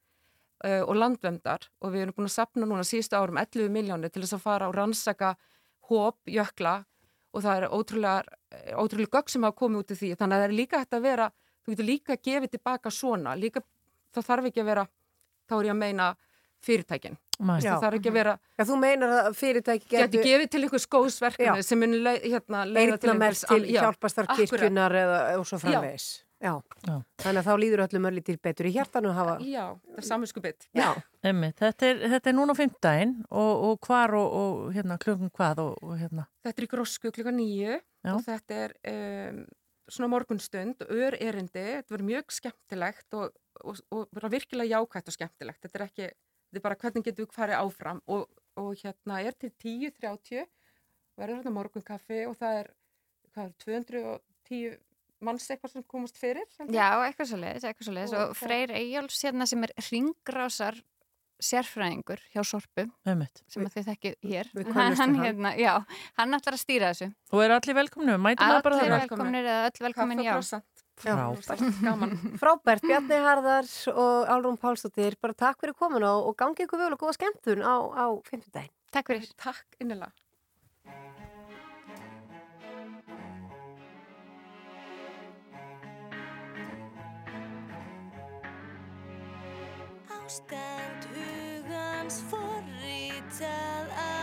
[0.65, 4.23] uh, og landvendar og við erum búin að sapna núna síðustu árum 11 miljónir til
[4.23, 5.35] þess að fara og rannsaka
[5.91, 6.85] hóp jökla.
[7.37, 8.39] Og það er ótrúlega,
[8.81, 10.13] ótrúlega gögg sem hafa komið út í því.
[10.17, 11.27] Þannig að það er líka hægt að vera
[11.67, 13.35] þú getur líka að gefa tilbaka svona.
[13.37, 13.61] Líka,
[14.15, 14.87] það þarf ekki að vera
[15.51, 16.11] þá er ég að meina
[16.65, 17.19] fyrirtækin.
[17.19, 17.26] Nei.
[17.39, 21.67] Það þarf ekki að vera Já, þú meinar að fyrirtæki getur gefið til einhvers góðsverkefni
[21.67, 26.07] sem mun le, hérna, leiða til einhvers til hjálpastar kirkjunar eða og svo framvegis.
[26.43, 26.53] Já.
[26.85, 26.97] Já.
[27.23, 29.37] Þannig að þá líður öllum öllu til betur í hjartanu að hafa.
[29.49, 30.67] Já, það er saminskupið.
[30.77, 35.63] Þetta, er, þetta er núna á fimmtægin og, og hvar og, og hérna klukkan hvað
[35.65, 36.27] og, og hérna.
[36.45, 37.79] Þetta er í grósku klukka nýju
[38.13, 39.41] og þetta er um,
[39.89, 45.63] svona morgunstund, ör erindi, þetta verður mjög skemmtilegt og, og, og virkilega jákvægt og skemmtilegt.
[45.65, 46.09] Þetta er ekki,
[46.57, 48.27] þetta er bara hvernig getum við farið áfram og,
[48.57, 50.47] og hérna er til 10.30
[51.17, 52.73] verður þetta morgunkaffi og það er,
[53.35, 54.77] hvað er 210
[55.27, 56.45] manns eitthvað sem komast fyrir.
[56.61, 56.75] ég.
[56.77, 60.81] Já, eitthvað svo leiðis, eitthvað svo leiðis Og og Freyr Eyjóls hérna sem er ringrásar
[61.37, 63.43] sérfræðingur hjá Sorpu Einmitt.
[63.53, 65.17] sem að þið þekkið hér hann, hann.
[65.21, 65.73] hérna, já,
[66.17, 69.83] hann ætlar að stýra þessu Og eru allir velkomnir, mætum það bara Allir velkomnir öll
[69.85, 70.33] velkomin, já
[70.97, 71.61] Frábært.
[71.87, 72.15] Gaman.
[72.41, 76.95] Frábært, Bjarni Harðar og Álrún Pálsdóttir, bara takk fyrir komuna og, og gangi ykkur vel
[76.97, 78.47] og góða skemmtun á, á 5.
[78.55, 78.73] daginn.
[78.97, 79.29] Takk fyrir.
[79.37, 80.13] Takk innilega.
[90.27, 94.16] Ástand hugans forritað af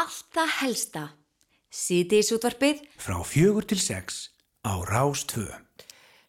[0.00, 1.00] Allt það helsta.
[1.76, 4.30] Síðdeisútvarpið Frá fjögur til sex
[4.64, 5.44] á Rás 2.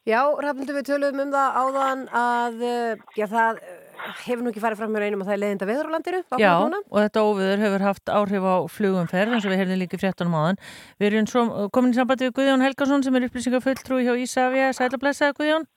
[0.10, 3.78] Já, Rafnildur, við töluðum um það áðan að uh, já, það uh,
[4.26, 6.22] hefur nú ekki farið fram með reynum að það er leiðinda veður á landinu.
[6.42, 10.04] Já, og þetta óviður hefur haft áhrif á flugumferð eins og við heyrðum líka í
[10.04, 10.64] fréttunum áðan.
[11.00, 14.74] Við erum svo komin í sambandi við Guðjón Helgason sem er upplýsingafulltrúi hjá Ísafja.
[14.76, 15.70] Sæl og blessaði Guðjón.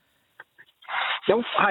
[1.24, 1.68] Já, hæ,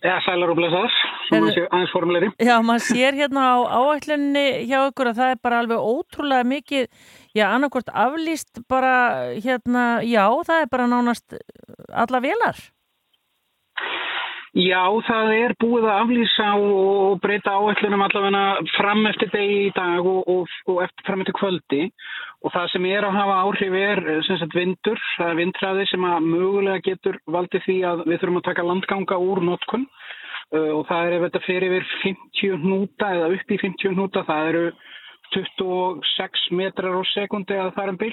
[0.00, 0.94] eða sælar og blessaðar,
[1.28, 2.28] Heyrðu- séu aðeins formulegri.
[2.40, 6.86] Já, maður sér hérna á áætlunni hjá ykkur að það er bara alveg ótrúlega mikið,
[7.36, 8.94] já, annarkvort aflýst bara,
[9.44, 11.36] hérna, já, það er bara nánast
[11.92, 12.56] alla velar.
[14.52, 18.42] Já, það er búið að aflýsa og breyta áætlunum allavega
[18.76, 21.86] fram eftir degi í dag og, og, og eftir fram eftir kvöldi
[22.42, 26.06] og það sem er að hafa áhrif er eh, sagt vindur, það er vindræði sem
[26.08, 29.86] að mögulega getur valdið því að við þurfum að taka landganga úr notkun.
[30.52, 34.24] Uh, og það er ef þetta fyrir yfir 50 hnúta eða upp í 50 hnúta,
[34.28, 34.64] það eru
[35.32, 38.12] 26 metrar á sekundi að það er um bil.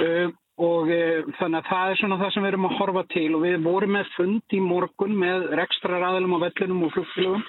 [0.00, 0.26] Uh,
[0.66, 3.28] og uh, þannig að það er svona það sem við erum að horfa til.
[3.36, 7.46] Og við vorum með fund í morgun með rekstra ræðilum á vellinum og flugfélögum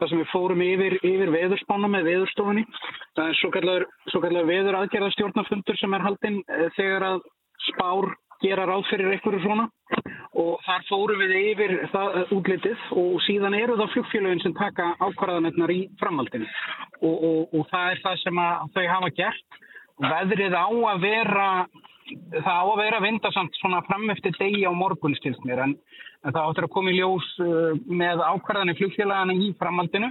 [0.00, 2.64] þar sem við fórum yfir, yfir veðurspána með veðurstofunni.
[3.18, 7.24] Það er svo kallar, svo kallar veður aðgerðastjórnafundur sem er haldinn uh, þegar að
[7.68, 8.12] spár
[8.42, 9.68] gera ráð fyrir einhverju svona
[10.40, 14.92] og þar fórum við yfir það uh, útlitið og síðan eru það flugfélögin sem taka
[14.98, 16.48] ákvarðanirnar í framhaldinu
[17.02, 18.42] og, og, og það er það sem
[18.74, 19.60] þau hafa gert.
[20.00, 21.48] Veðrið á að vera
[22.32, 25.76] það á að vera vindasamt svona fram eftir degi á morgun stilst mér en,
[26.24, 30.10] en það áttur að koma í ljós uh, með ákvarðanir flugfélagana í framhaldinu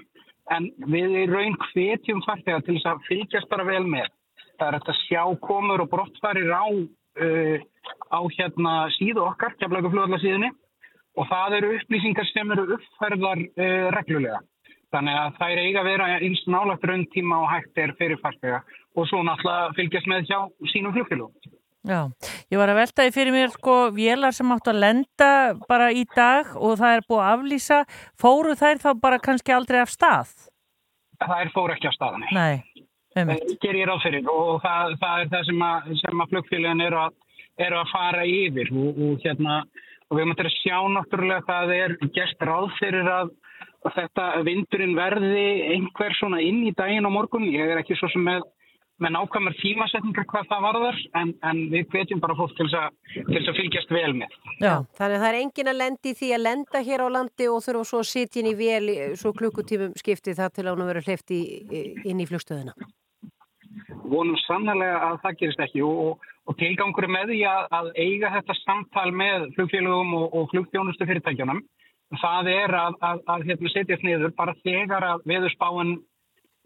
[0.56, 4.10] en við í raun hvetjum farþega til þess að fylgjast bara vel með.
[4.58, 7.58] Það er hægt að sjá komur og brottfarir á, uh,
[8.12, 10.52] á hérna síðu okkar, keflagu flugvallarsíðunni
[11.20, 14.42] og það eru upplýsingar sem eru uppfærðar uh, reglulega.
[14.92, 18.60] Þannig að þær eiga að vera eins nálagt rauntíma og hægt er fyrir farþega
[18.98, 20.40] og svo náttúrulega fylgjast með hjá
[20.74, 21.58] sínum flugfélagum.
[21.82, 22.06] Já,
[22.54, 25.30] ég var að velta því fyrir mér sko vélar sem áttu að lenda
[25.66, 27.80] bara í dag og það er búið að aflýsa,
[28.22, 30.36] fóru þær þá bara kannski aldrei af stað?
[31.22, 32.28] Það er fór ekki á staðan.
[32.38, 32.86] Nei,
[33.18, 33.56] einmitt.
[33.66, 37.18] Ger ég ráð fyrir og það, það er það sem að, að flugfélagin eru að,
[37.66, 39.58] eru að fara yfir og, og hérna
[40.12, 43.36] og við möttum að sjá náttúrulega það er gert ráð fyrir að,
[43.88, 45.46] að þetta vindurinn verði
[45.80, 47.50] einhver svona inn í daginn á morgun.
[47.50, 48.46] Ég er ekki svo sem með
[49.02, 53.58] með nákvæmur tímasetningar hvað það varðar en, en við hvetjum bara fólk til þess að,
[53.58, 54.36] fylgjast vel með.
[54.62, 54.74] Já.
[55.00, 57.90] Þannig að það er engin að lendi því að lenda hér á landi og þurfa
[57.90, 61.34] svo að sitja inn í vel svo klukkutímum skipti það til að hún verður hleyft
[61.36, 61.42] í,
[62.06, 62.76] inn í flugstöðuna.
[64.12, 68.58] Vonum sannlega að það gerist ekki og, og, tilgangur með því að, að eiga þetta
[68.62, 71.62] samtal með flugfélögum og, og flugþjónustu fyrirtækjunum
[72.20, 75.94] það er að, að, að hérna, setjast niður bara þegar að veðurspáin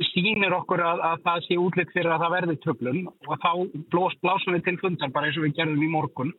[0.04, 3.52] sýnir okkur að, að það sé útlitt fyrir að það verði tröflun og þá
[3.94, 6.34] blós, blásum við til fundar bara eins og við gerðum í morgun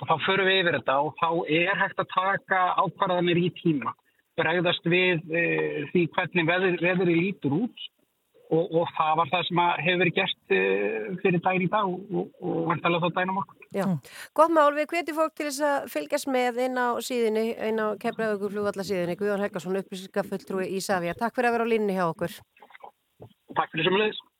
[0.00, 1.28] og þá förum við yfir þetta og þá
[1.60, 3.92] er hægt að taka ákvarðanir í tíma
[4.40, 5.42] bregðast við e,
[5.92, 7.88] því hvernig veður, veðri lítur út
[8.52, 10.62] og, og það var það sem hefur verið gert e,
[11.22, 13.68] fyrir daginn í dag og, og, og vantalega þá morgun.
[13.72, 13.86] Já,
[14.36, 17.88] gott mál, við hvetjum fólk til þess að fylgjast með inn á síðinni, inn á
[18.00, 21.16] keflaðugur flugvallasíðinni, Guðjón Helgason, upplýsingafulltrúi í Savia.
[21.16, 22.36] Takk fyrir að vera á línni hjá okkur.
[23.56, 24.18] Takk fyrir sömulegis.
[24.18, 24.31] Seifur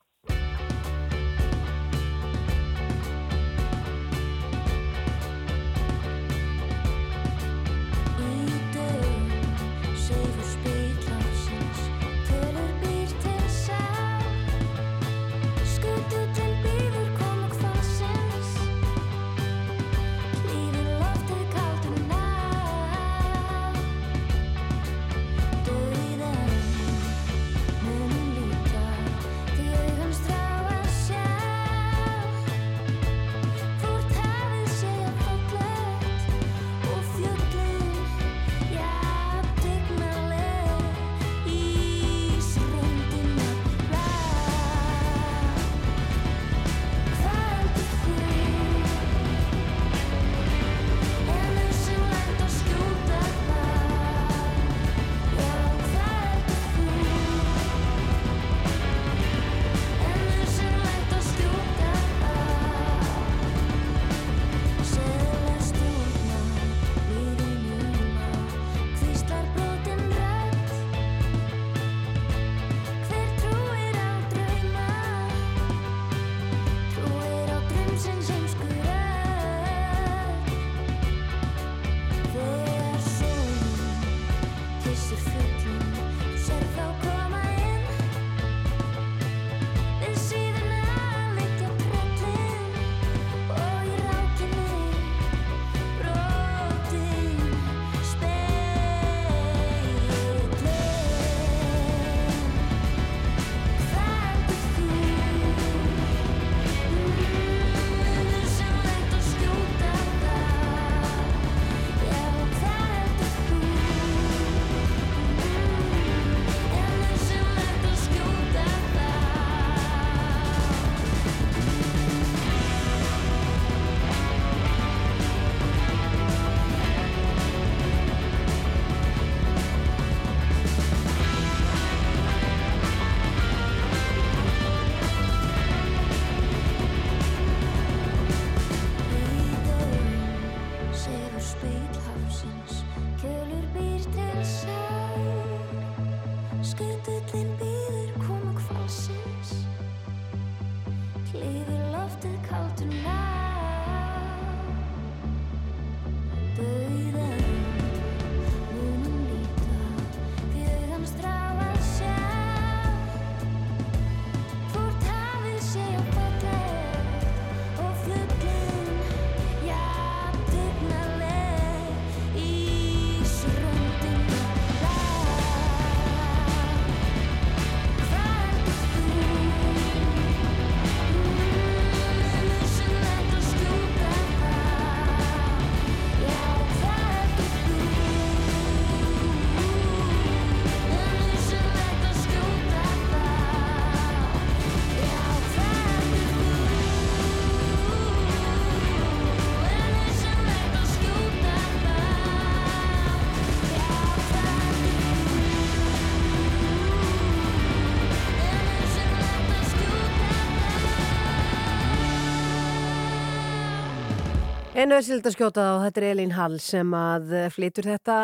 [214.83, 218.15] Einu er sild að skjóta þá, þetta er Elín Hall sem að eh, flytur þetta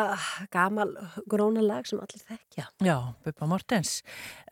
[0.51, 0.89] gamal
[1.31, 2.65] grónalag sem allir þekkja.
[2.83, 3.93] Já, Bubba Mortens.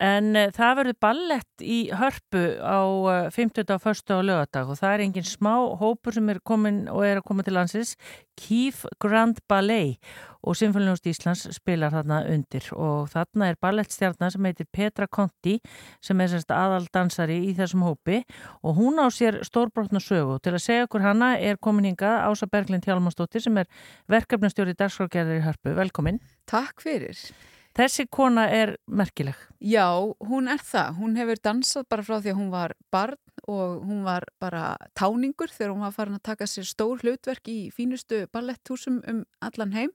[0.00, 3.74] En uh, það verður ballett í hörpu á uh, 50.
[3.74, 4.14] og 1.
[4.16, 5.52] og lögadag og það er engin smá
[5.82, 7.92] hópur sem er komin og er að koma til landsins,
[8.40, 10.00] Keef Grand Ballet
[10.42, 15.58] og Sinfoniust Íslands spilar þarna undir og þarna er ballettstjarnar sem heitir Petra Conti
[16.04, 18.22] sem er semst aðaldansari í þessum hópi
[18.62, 22.48] og hún á sér stórbrotna sögu til að segja okkur hana er komin hingað Ása
[22.50, 23.70] Berglind Hjálmarsdóttir sem er
[24.08, 25.76] verkefnastjóri dagskrárgerðar í hörpu.
[25.78, 26.20] Velkomin.
[26.48, 27.18] Takk fyrir.
[27.78, 29.38] Þessi kona er merkileg.
[29.62, 29.86] Já,
[30.26, 30.96] hún er það.
[30.98, 35.52] Hún hefur dansað bara frá því að hún var barn og hún var bara táningur
[35.52, 39.94] þegar hún var farin að taka sér stór hlutverk í fínustu balletthúsum um allan heim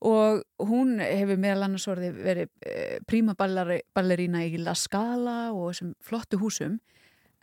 [0.00, 5.92] og hún hefur meðal annars orðið verið eh, príma ballerína í La Scala og þessum
[6.04, 6.78] flottu húsum.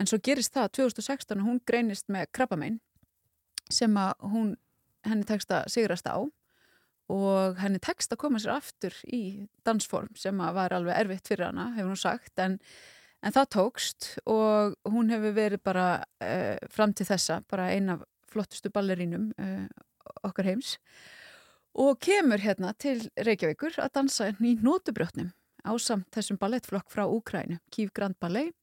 [0.01, 2.79] En svo gerist það 2016 og hún greinist með krabbamein
[3.69, 4.55] sem að hún
[5.05, 6.17] henni tekst að sigrast á.
[7.13, 11.47] Og henni tekst að koma sér aftur í dansform sem að var alveg erfitt fyrir
[11.47, 12.57] hana, hefur hún sagt, en,
[13.23, 18.73] en það tókst og hún hefur verið bara uh, fram til þessa, bara eina flottustu
[18.75, 19.63] ballerínum uh,
[20.27, 20.75] okkar heims
[21.77, 25.29] og kemur hérna til Reykjavíkur að dansa í nótubrjótnum
[25.67, 28.53] á samt þessum ballettflokk frá Úkrænu, Kív Grand Ballet,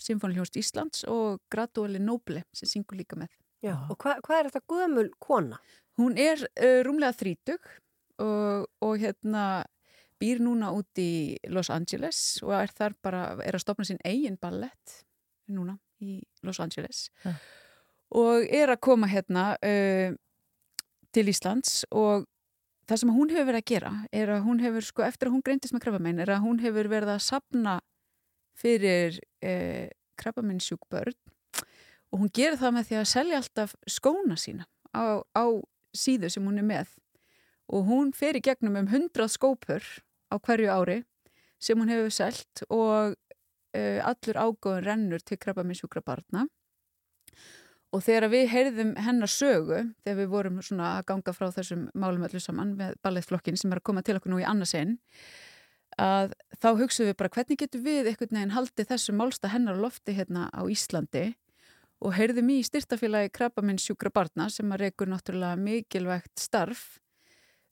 [0.00, 3.30] Symfóniljónst Íslands og Graduali Noble sem syngur líka með.
[3.64, 5.58] Já, og hva, hvað er þetta gömul kona?
[5.96, 7.70] Hún er uh, rúmlega þrítug
[8.20, 9.64] og, og hérna
[10.20, 14.36] býr núna út í Los Angeles og er þar bara, er að stopna sín eigin
[14.40, 15.00] ballett
[15.48, 17.32] núna í Los Angeles Ja.
[18.12, 20.12] og er að koma hérna uh,
[21.16, 22.28] til Íslands og
[22.86, 25.44] það sem hún hefur verið að gera er að hún hefur, sko, eftir að hún
[25.46, 27.78] greindist með krabbamein er að hún hefur verið að sapna
[28.56, 29.88] fyrir uh,
[30.20, 31.16] krabbameinsjúk börn
[32.12, 35.44] og hún gerir það með því að selja alltaf skóna sína á, á
[35.96, 36.94] síðu sem hún er með.
[37.72, 39.82] Og hún fer í gegnum um 100 skópur
[40.30, 41.00] á hverju ári
[41.58, 46.46] sem hún hefur selt og uh, allur ágóðun rennur til krabba með sjúkra barna
[47.94, 52.26] og þegar við heyrðum hennar sögu þegar við vorum svona að ganga frá þessum málum
[52.26, 54.96] öllu saman með ballettflokkin sem er að koma til okkur nú í annarsinn
[56.00, 60.14] að þá hugsaðum við bara hvernig getum við einhvern veginn haldið þessu málsta hennar lofti
[60.16, 61.30] hérna á Íslandi?
[62.04, 66.98] Og heyrðum í styrtafélagi krabbaminn sjúkra barna sem að reykur náttúrulega mikilvægt starf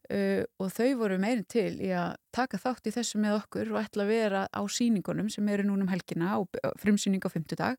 [0.09, 3.83] uh, og þau voru meirin til í að taka þátt í þessu með okkur og
[3.83, 6.41] ætla að vera á síningunum sem eru núna um helgina á
[6.81, 7.77] frumsýning á fymtudag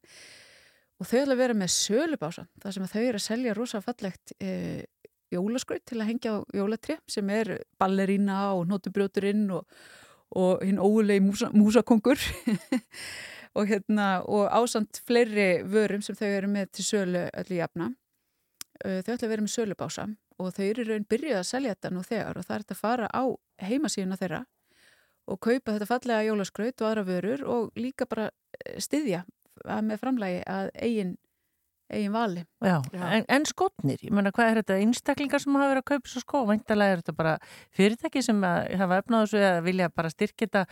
[1.00, 4.36] og þau ætla að vera með sölubása þar sem þau eru að selja rosa fallegt
[4.40, 4.82] uh,
[5.34, 9.66] jólaskraut til að hengja á jólatri sem er ballerína og notubrjóturinn og,
[10.38, 12.22] og hinn óulegi músa, músakongur
[13.58, 17.92] og, hérna, og ásand fleiri vörum sem þau eru með til sölu öllu jafna.
[18.84, 20.10] Uh, Þau ætla að vera með sölubása
[20.42, 22.82] og þau eru raun byrjuð að selja þetta nú þegar og það er þetta að
[22.82, 23.24] fara á
[23.64, 24.42] heimasíðuna þeirra
[25.32, 28.28] og kaupa þetta fallega jólaskraut og aðra vörur og líka bara
[28.60, 29.24] eh, styðja
[29.64, 31.14] með framlægi að eigin,
[31.94, 32.44] eigin vali.
[32.66, 36.12] Já, En, en skotnir, ég meina hvað er þetta einstaklingar sem hafa verið að kaupa
[36.12, 37.36] svo skó væntalega er þetta bara
[37.78, 40.64] fyrirtæki sem að hafa efnað þessu eða vilja bara styrkja þetta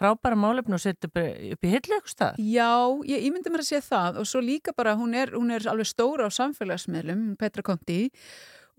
[0.00, 2.70] frábæra málefn og setja upp, upp í hillu eitthvað stað Já,
[3.10, 5.68] ég, ég myndi mér að sé það og svo líka bara, hún er, hún er
[5.68, 8.00] alveg stóra á samfélagsmiðlum, Petra Konti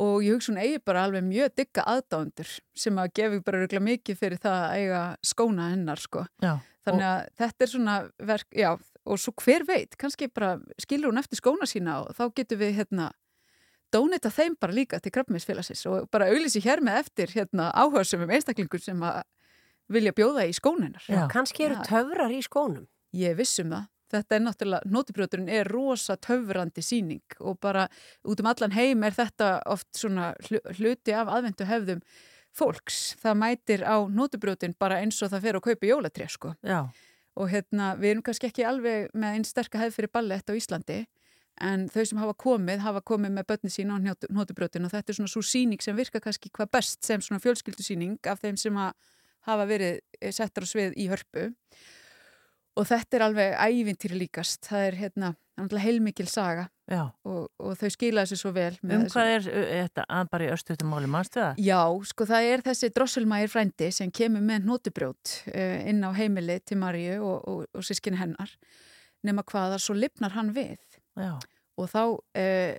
[0.02, 3.86] og ég hugsa hún eigi bara alveg mjög digga aðdándur sem að gefi bara örugglega
[3.86, 6.26] mikið fyrir það að eiga skóna hennar sko.
[6.42, 7.94] Já, Þannig að þetta er svona
[8.32, 8.72] verk, já,
[9.06, 12.76] og svo hver veit, kannski bara skilur hún eftir skóna sína og þá getur við
[12.80, 13.12] hérna
[13.94, 18.82] dónita þeim bara líka til krabbmeinsfélagsins og bara auðlýsi hér með eftir hérna, áhugaðsumum einstaklingur
[18.82, 19.22] sem að
[19.94, 21.04] vilja bjóða í skóninar.
[21.12, 22.88] Já, kannski eru töfrar í skónum.
[23.14, 23.90] Ég vissum það.
[24.14, 27.88] Þetta er náttúrulega, nótibrjóturinn er rosa töfrandi síning og bara
[28.30, 32.02] út um allan heim er þetta oft svona hlu- hluti af aðvendu hefðum
[32.54, 33.16] fólks.
[33.22, 36.54] Það mætir á nótibrjótin bara eins og það fer að kaupa jólatré sko.
[36.62, 36.84] Já.
[37.40, 41.00] Og hérna, við erum kannski ekki alveg með einn sterka hefð fyrir ballett á Íslandi
[41.62, 45.18] en þau sem hafa komið, hafa komið með börni sína á nótibrjótin og þetta er
[45.20, 48.94] svona svo síning sem virkar kannski hvað best sem svona fjölskyldusíning af þeim sem að
[49.46, 50.00] hafa verið
[50.34, 51.50] settar á svið í hörpu.
[52.74, 54.64] Og þetta er alveg ævintýri líkast.
[54.66, 55.34] Það er hérna,
[55.84, 56.70] heilmikil saga
[57.02, 60.54] og, og þau skila þessu svo vel Um hvað er uh, þetta að bara í
[60.54, 61.62] östutumáli, mannstu það?
[61.66, 66.60] Já, sko það er þessi drosselmægir frændi sem kemur með nótubrjót uh, inn á heimili
[66.66, 68.52] til Maríu og, og, og sískinni hennar
[69.24, 70.82] nema hvaða svo lifnar hann við
[71.20, 71.38] Já.
[71.80, 72.74] og þá uh,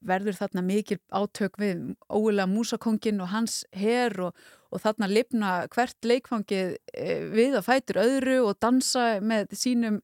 [0.00, 6.08] verður þarna mikil átök við ógulega músakongin og hans her og, og þarna lifna hvert
[6.08, 10.00] leikfangið uh, við að fætur öðru og dansa með sínum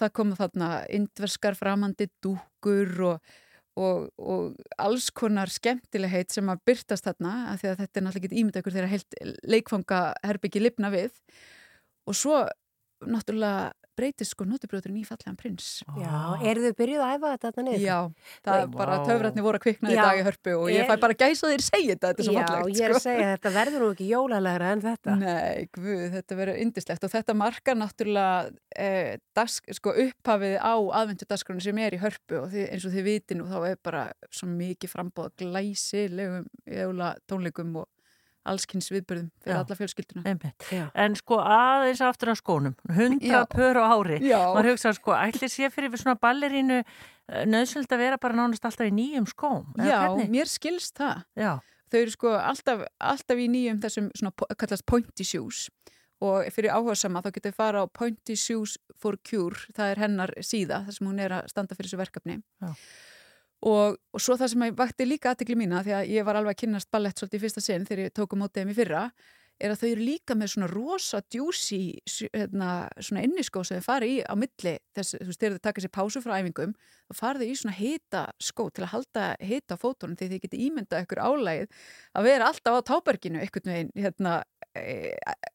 [0.00, 3.32] það koma þarna indverskar framandi dúkur og
[3.80, 8.26] Og, og alls konar skemmtilegheit sem að byrtast þarna af því að þetta er náttúrulega
[8.26, 9.14] ekki ímynda ykkur þegar heilt
[9.46, 11.14] leikfanga herbyggi lifna við.
[12.10, 12.40] Og svo
[13.06, 15.68] náttúrulega breytist sko nótubrjóturinn í fallegan prins
[15.98, 16.12] Já,
[16.46, 17.84] eru þau byrjuð að æfa þetta þarna niður?
[17.84, 17.98] Já,
[18.46, 20.02] það er bara töfratni voru að kvikna í Já.
[20.04, 22.40] dag í hörpu og ég fæ bara gæsa þeir segja þetta, þetta er svo Já,
[22.50, 23.04] fallegt ég er að sko.
[23.08, 25.16] segja þetta verður nú ekki jólalegra en þetta.
[25.20, 28.50] Nei, guð, þetta verður indislegt og þetta markar náttúrulega
[28.86, 32.94] eh, dask, sko, upphafið á aðvendu dagskranu sem er í hörpu og því, eins og
[32.96, 37.88] þið viti nú þá er bara svo mikið frambóð glæsilegum jóla tónleikum og
[38.50, 39.60] allskynns viðbörðum fyrir Já.
[39.62, 40.34] alla fjölskylduna.
[41.04, 43.48] En sko aðeins aftur á skónum, hundra Já.
[43.50, 44.20] pör á ári.
[44.26, 44.40] Já.
[44.52, 46.82] Maður hugsa sko, ætli sé fyrir við svona ballerínu
[47.50, 49.66] nöðsöld að vera bara nánast alltaf í nýjum skóm?
[49.78, 50.30] Já, hvernig?
[50.34, 51.24] mér skilst það.
[51.38, 51.52] Já.
[51.90, 55.68] Þau eru sko alltaf, alltaf í nýjum þessum svona kallast pointy shoes
[56.20, 60.02] og fyrir áhuga sama þá getur þau fara á Pointy Shoes for Cure, það er
[60.02, 62.36] hennar síða þar sem hún er að standa fyrir þessu verkefni.
[62.60, 62.74] Já.
[63.60, 66.54] Og, og svo það sem ég vakti líka aðtikli mína því að ég var alveg
[66.54, 69.02] að kynnast ballett svolítið í fyrsta sinn þegar ég tók á mótið í fyrra
[69.60, 71.80] er að þau eru líka með svona rosa djúsi
[72.32, 72.70] hérna,
[73.00, 76.36] svona inniskó sem þau fari í á milli þess, þegar þau taka sér pásu frá
[76.38, 76.72] æfingum
[77.10, 80.44] þá farið þau í svona hita skó til að halda hita á fótunum því þið
[80.46, 81.82] geti ímyndað ykkur álægið
[82.16, 84.36] að vera alltaf á táberginu einhvern veginn hérna,
[84.74, 84.84] e,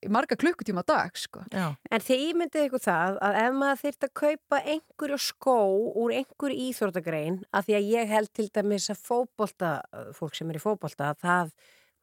[0.05, 1.45] í marga klukkutíma á dag sko.
[1.51, 1.73] Já.
[1.89, 5.57] En þið ímyndið ykkur það að ef maður þyrft að kaupa einhverju skó
[6.03, 9.79] úr einhverju íþróttagrein að því að ég held til dæmis að fótbolta,
[10.17, 11.55] fólk sem er í fótbolta það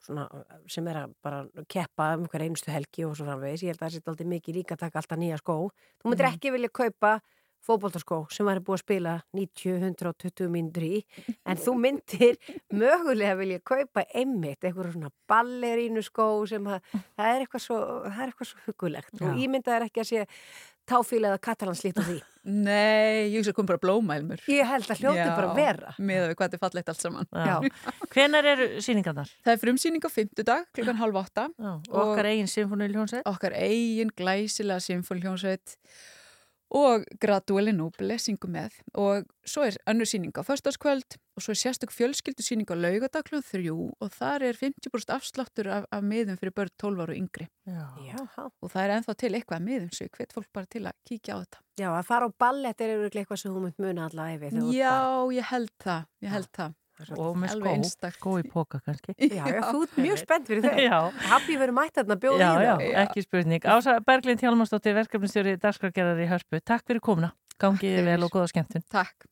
[0.07, 0.27] svona,
[0.69, 3.87] sem er að bara keppa um hver einustu helgi og svo framvegis, ég held að
[3.89, 5.57] það sé aldrei mikið líka að taka alltaf nýja skó.
[6.03, 6.35] Þú myndir Mhm.
[6.35, 7.21] ekki vilja kaupa
[7.67, 11.03] fótboltaskó sem væri búið að spila 90-120 mínútur í
[11.47, 12.39] en þú myndir
[12.83, 16.83] mögulega vilja kaupa einmitt eitthvað svona ballerínu skó sem að,
[17.17, 20.27] það er eitthvað svo, það er eitthvað svo hugulegt og ímyndað er ekki að sé
[20.89, 22.17] táfíla eða katalanslít á því.
[22.43, 24.41] Nei, ég hugsa að kom bara blómælmur.
[24.51, 25.93] Ég held að hljóti bara að vera.
[26.03, 27.29] Með við hvað þetta er fallegt allt saman.
[27.31, 27.85] Já.
[28.15, 29.31] Hvenar eru síningarnar?
[29.47, 31.47] Það er frumsýning á fimmtudag, klukkan halv átta.
[31.63, 33.23] og okkar eigin symfóniljónsveit?
[33.31, 35.77] Okkar eigin glæsilega symfóniljónsveit
[36.73, 41.61] og Graduelle Noble syngum með og svo er önnur síning á föstaskvöld og svo er
[41.61, 46.73] sérstök fjölskyldusýning á laugadaglum þrjú og þar er 50% afsláttur af, af miðum fyrir börn
[46.81, 47.85] 12 ára og yngri Já.
[48.09, 48.19] Já.
[48.49, 50.97] og það er ennþá til eitthvað að miðum svo ég hvet fólk bara til að
[51.09, 54.31] kíkja á þetta Já, að fara á ballett er eitthvað sem þú mynd muna alla
[54.33, 54.49] æfi.
[54.49, 54.97] þegar þú ert Já,
[55.39, 56.75] ég held það, ég held það
[57.17, 58.19] Og með skó, einstakt.
[58.21, 59.15] skó í póka kannski.
[59.39, 60.79] Já, já, þú ert mjög spennt fyrir þau.
[60.85, 60.99] Já.
[61.33, 62.95] Hafði verið mætt að bjóða Já, í já, það.
[63.03, 63.67] ekki spurning.
[63.75, 66.61] Ása Berglind Hjálmarsdóttir, verkefnistjóri Dagskargerðar í Hörpu.
[66.63, 67.33] Takk fyrir komuna.
[67.63, 68.85] Gangið vel og góða skemmtun.
[68.93, 69.27] Takk.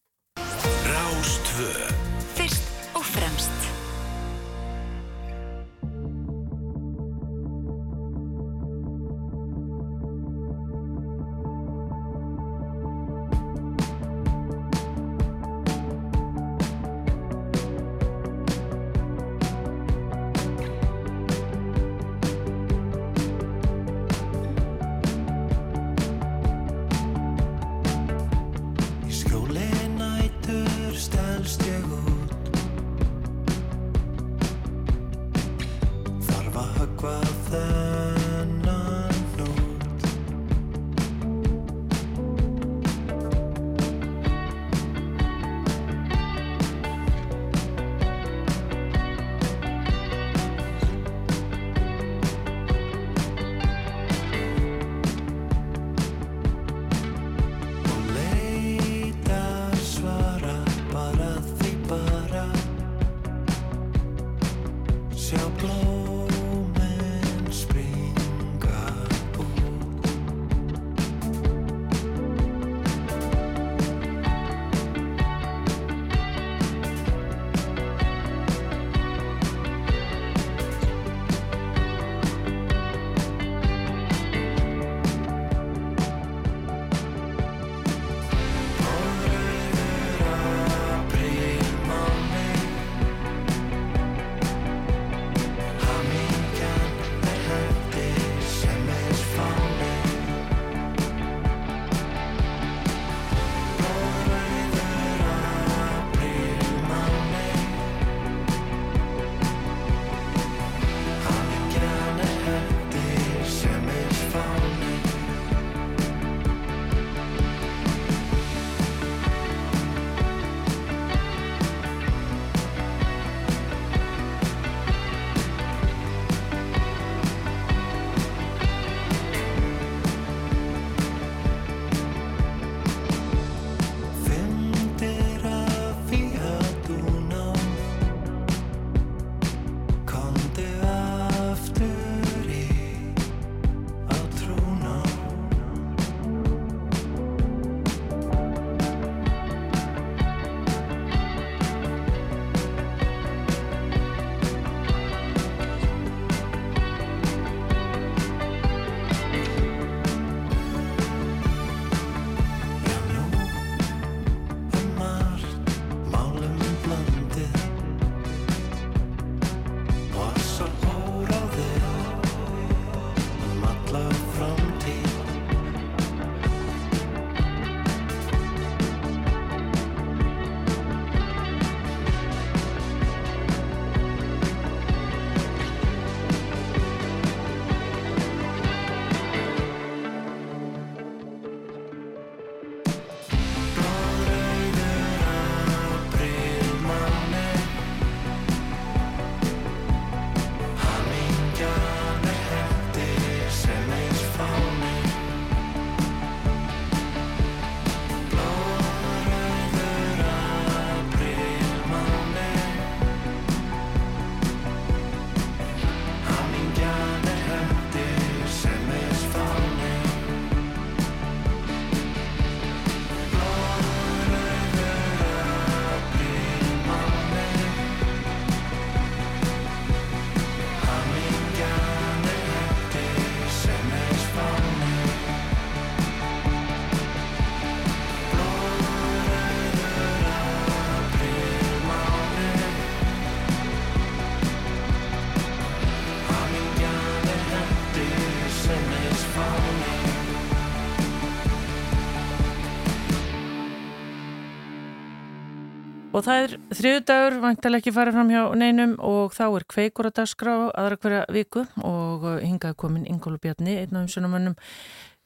[256.21, 260.19] Og það er þriðudagur, vantilega ekki farið fram hjá neinum og þá er kveikur að
[260.19, 264.59] dagskrá aðra hverja viku og uh, hingað komin Ingólu Bjarni, einn af umsönumönnum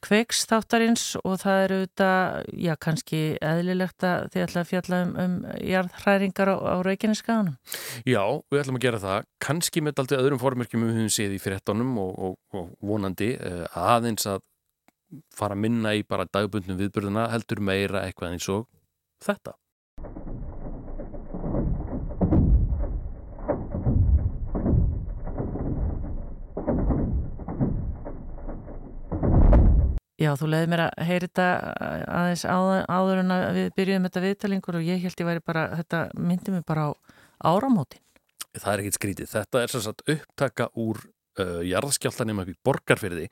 [0.06, 5.10] kveiks þáttarins og það er auðvitað, já kannski eðlilegt að þið ætla að fjalla um,
[5.24, 5.34] um
[5.72, 7.58] jarðhræringar á, á Reykjaneskaðanum.
[8.06, 8.22] Já,
[8.54, 11.90] við ætlum að gera það, kannski með aldrei öðrum formyrkjum við höfum séð í fréttonum
[12.04, 14.46] og, og, og vonandi uh, aðeins að
[15.34, 18.68] fara að minna í bara dagbundnum viðbörðuna heldur meira eitthvað eins og
[19.26, 19.58] þetta.
[30.24, 31.46] Já, þú leiði mér að heyri þetta
[32.08, 35.64] aðeins áður, áður en að við byrjuðum þetta viðtalingur og ég held ég væri bara,
[35.82, 36.92] þetta myndi mig bara á
[37.44, 38.00] áramótin.
[38.54, 39.30] Það er ekkit skrítið.
[39.32, 41.00] Þetta er sem sagt upptaka úr
[41.42, 43.26] uh, jarðskjáltanum upp í borgarfyrði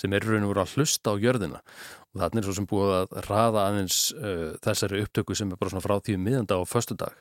[0.00, 2.94] sem er raun og voru að hlusta á jörðina og þannig er svo sem búið
[2.96, 7.14] að raða aðeins uh, þessari upptöku sem er bara svona frá tíu miðanda á föstudag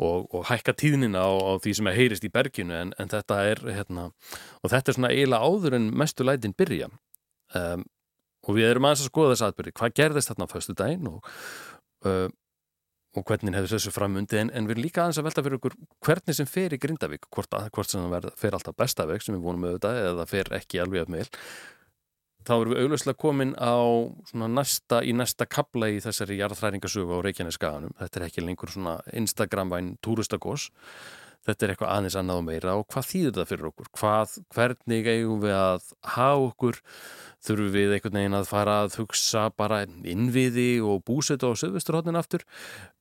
[0.00, 3.40] og, og hækka tíðnina á, á því sem er heyrist í berginu en, en þetta
[3.52, 4.10] er hérna,
[4.64, 7.84] og þetta er svona eiginlega áður en mestu lætin byrja um,
[8.46, 11.32] og við erum aðeins að skoða þess aðbyrði hvað gerðist þarna á föstudaginn og
[12.08, 12.28] uh,
[13.18, 15.76] og hvernig hefur þessu framundi en, en við erum líka aðeins að velta fyrir okkur
[16.06, 19.46] hvernig sem fer í Grindavík, hvort, að, hvort sem það fer alltaf bestaveg sem við
[19.48, 21.30] vonum auðvitað eða það fer ekki alveg að meil
[22.46, 23.76] þá erum við augljóslega komin á
[24.46, 28.76] næsta, í næsta kabla í þessari jarðhræringasögu á Reykjaneskaganum þetta er ekki lengur
[29.20, 30.70] Instagram-væn túristagós
[31.48, 33.90] þetta er eitthvað aðeins annað og meira og hvað þýðir það fyrir okkur?
[33.96, 36.80] Hvað, hvernig eigum við að hafa okkur?
[37.40, 42.44] Þurfum við einhvern veginn að fara að hugsa bara innviði og búseta á söðvesturhóttin aftur?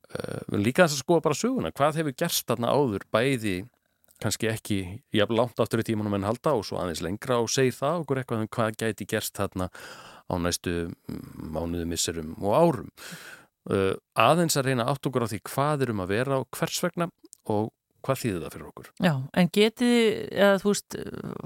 [0.09, 1.73] Uh, líka þess að skoða bara söguna.
[1.75, 3.57] Hvað hefur gerst þarna áður bæði
[4.19, 4.79] kannski ekki
[5.15, 8.21] jafn langt aftur í tímanum en halda og svo aðeins lengra og segir það okkur
[8.21, 9.69] eitthvað um hvað gæti gerst þarna
[10.29, 12.89] á næstu mm, mánuðu, misserum og árum.
[13.69, 16.79] Uh, aðeins að reyna átt okkur á því hvað er um að vera og hvers
[16.83, 17.09] vegna
[17.49, 17.69] og
[18.05, 18.89] hvað þýðir það fyrir okkur.
[19.05, 19.99] Já, en getið,
[20.31, 20.97] eða þú veist,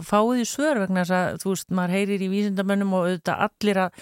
[0.10, 3.82] fáið í svör vegna þess að, þú veist, maður heyrir í vísindamönnum og auðvitað allir
[3.88, 4.02] að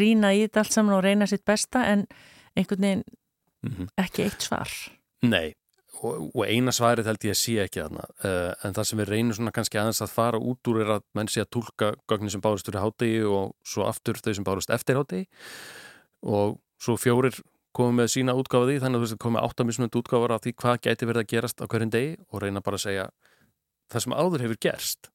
[0.00, 2.06] rýna í þetta allt saman og reyna sitt besta en
[2.58, 3.08] einhvern veginn
[3.60, 4.70] Mm ekki eitt svar.
[5.20, 5.52] Nei,
[6.00, 9.10] og, og eina svarið held ég að sé ekki þarna, uh, en það sem við
[9.12, 12.32] reynum svona kannski aðeins að fara út úr er að menn sé að tólka gögnin
[12.32, 15.28] sem bárust fyrir hátegi og svo aftur þau sem bárust eftir hátegi
[16.24, 17.36] og svo fjórir
[17.76, 21.06] komum með sína því, þannig að þú veist komið áttamismönd útgáfar af því hvað gæti
[21.06, 23.06] verið að gerast á hverjum degi og reyna bara að segja
[23.90, 25.10] það sem áður hefur gerst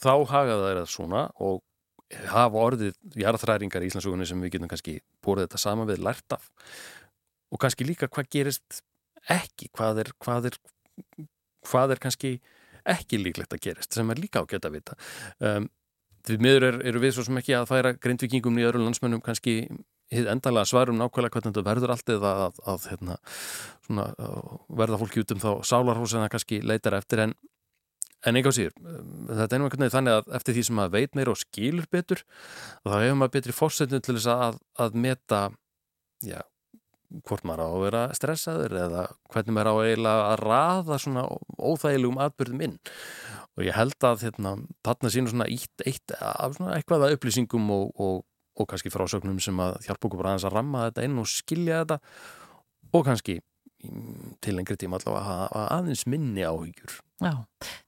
[0.00, 1.60] þá hagaða það svona og
[2.30, 6.48] hafa orðið jarðræringar í Íslandsugunni sem við getum kannski búið þetta saman við lært af
[7.50, 8.80] og kannski líka hvað gerist
[9.30, 10.56] ekki, hvað er, hvað er,
[11.66, 12.32] hvað er kannski
[12.88, 14.96] ekki líklegt að gerist, sem er líka ágætt að vita.
[15.44, 15.68] Um,
[16.26, 19.62] því miður er, eru við svo sem ekki að færa grindvikingum í öðru landsmönnum kannski
[20.10, 23.16] endalega svarum nákvæmlega hvernig þetta verður allt eða að, að, að hérna,
[23.86, 24.50] svona, að
[24.82, 27.24] verða fólki út um þá sálarhús en það kannski leitar eftir.
[27.26, 27.38] En
[28.28, 28.74] En einhvað síður,
[29.30, 32.20] þetta er einhvern veginn þannig að eftir því sem maður veit meira og skilur betur
[32.84, 35.38] þá hefur maður betri fórsetnum til þess að, að meta
[36.28, 36.42] já,
[37.24, 41.24] hvort maður á að vera stressaður eða hvernig maður á eiginlega að raða svona
[41.56, 42.76] óþægilegum atbyrðum inn.
[43.58, 44.52] Og ég held að hérna,
[44.86, 48.20] þarna sínu svona eitt, eitt svona eitthvað að upplýsingum og, og,
[48.60, 51.84] og kannski frásögnum sem að hjálpa okkur bara aðeins að ramma þetta inn og skilja
[51.84, 52.00] þetta
[52.90, 53.40] og kannski
[54.44, 57.34] til lengri tíma allavega að aðeins minni áhyggjur Já,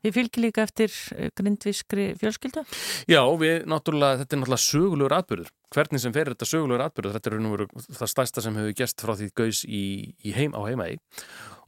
[0.04, 0.94] þið fylgir líka eftir
[1.38, 2.66] grindviskri fjölskyldu?
[3.08, 5.52] Já, við náttúrulega, þetta er náttúrulega sögulegur atbyrður.
[5.72, 9.30] Hvernig sem fer þetta sögulegur atbyrður, þetta er það stærsta sem hefur gerst frá því
[9.40, 9.84] gaus í,
[10.20, 11.00] í heim, á heimaði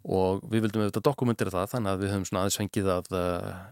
[0.04, 3.06] og við vildum auðvitað dokumentera það þannig að við höfum svona aðeins fengið að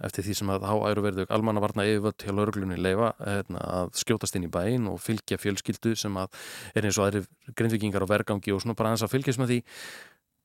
[0.08, 4.38] eftir því sem að há æru verðu almannavarna yfirvöld hjá lauruglunni leifa hérna, að skjótast
[4.38, 6.32] inn í bæin og fylgja fjölskyldu sem að
[6.72, 9.60] er eins og aðri grindvikingar á vergangi og svona bara aðeins að fylgjast með því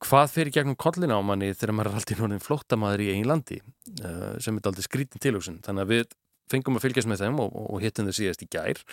[0.04, 3.58] hvað fyrir gegnum kollina á manni þegar maður er alltaf núna flóttamaður í einn landi
[3.64, 5.62] uh, sem er aldrei skrítin tilhugsun.
[5.66, 6.16] Þannig að við
[6.52, 8.84] fengum að fylgjast með þeim og, og hittum þau síðast í gær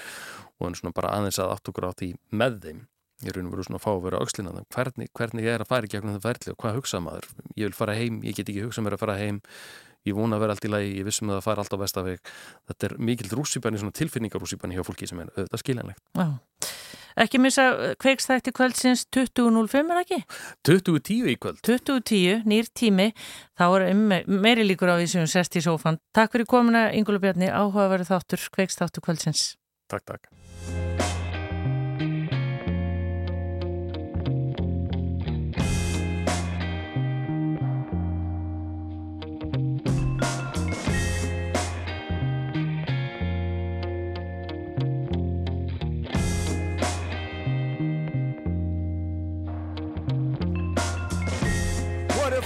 [0.57, 2.83] og en svona bara aðeins að átt okkur á því með þeim
[3.23, 5.71] ég raun og veru svona að fá að vera aukslina hvernig, hvernig ég er að
[5.71, 7.29] fara í gegnum það ferli og hvað hugsa maður?
[7.55, 9.41] Ég vil fara heim, ég get ekki hugsa mér að fara heim.
[10.05, 12.33] Ég vona að vera allt í lagi, ég vissum að það fara allt á vestafeg
[12.69, 16.03] þetta er mikil rússipanni, svona tilfinningarússipanni hjá fólki sem er auðvitað skiljanlegt.
[17.25, 20.19] Ekki missa kveikstætti kvöldsins 20.05 er ekki?
[20.67, 21.63] 20.10 í kvöld.
[21.63, 23.13] 20.10, nýr tími.
[23.55, 24.05] Þá er um
[24.43, 28.49] meiri líkur á því sem sest í sófan Takk fyrir komuna Ingúlu Bjarni áhugaverið þáttur
[28.59, 29.53] kveikstáttu kvöldsins.
[29.87, 31.14] Takk, takk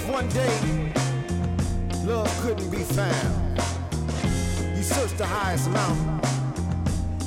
[0.08, 0.92] one day
[2.04, 3.58] love couldn't be found?
[4.76, 6.20] You searched the highest mountain,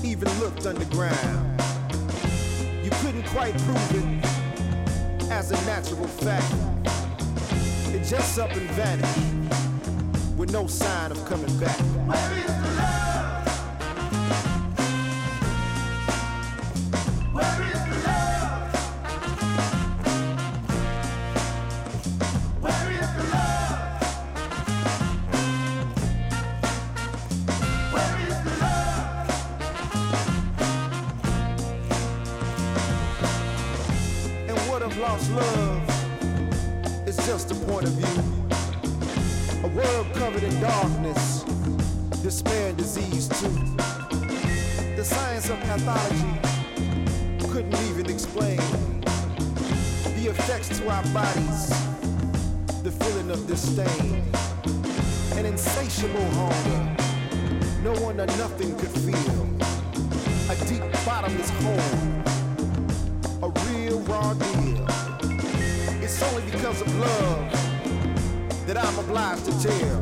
[0.03, 1.61] even looked underground.
[2.83, 4.25] You couldn't quite prove it
[5.29, 6.53] as a natural fact.
[7.93, 11.77] It just up and vanished with no sign of coming back.
[12.07, 13.10] Where is the love?
[35.01, 37.07] Lost love.
[37.07, 38.23] Is just a point of view?
[39.63, 41.43] A world covered in darkness,
[42.21, 43.49] despair and disease too.
[44.95, 46.39] The science of pathology
[47.51, 48.59] couldn't even explain
[50.17, 51.69] the effects to our bodies,
[52.83, 54.21] the feeling of disdain,
[55.33, 57.03] an insatiable hunger,
[57.83, 59.47] no one or nothing could feel,
[60.51, 62.30] a deep bottomless hole,
[64.21, 64.85] real raw deal.
[66.01, 67.51] It's only because of love
[68.67, 70.01] that I'm obliged to tell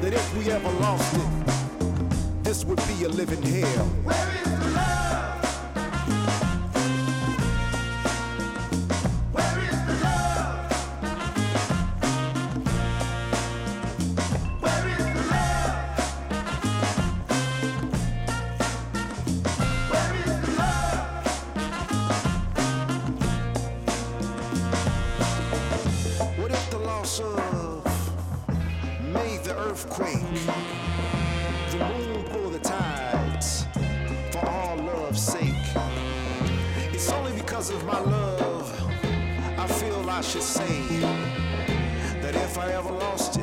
[0.00, 4.57] that if we ever lost it, this would be a living hell.
[29.78, 30.18] Earthquake.
[31.70, 33.66] The moon pull the tides
[34.32, 35.54] for all love's sake.
[36.92, 38.74] It's only because of my love
[39.56, 40.82] I feel I should say
[42.22, 43.37] that if I ever lost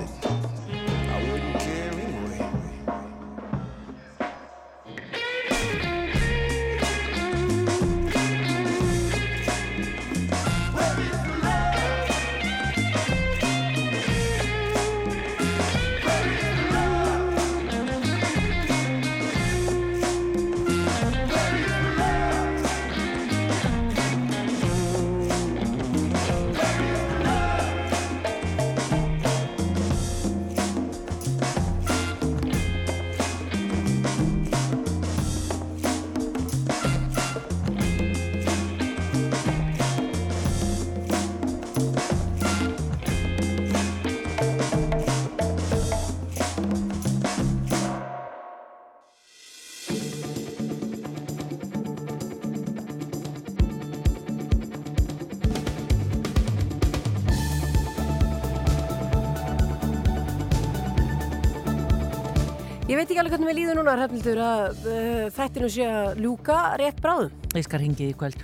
[63.06, 67.02] veit ekki alveg hvernig við líðum núna, Hrafnildur, að uh, þættinu sé að ljúka rétt
[67.04, 67.34] bráðum.
[67.54, 68.40] Ég skal ringið í kvöld.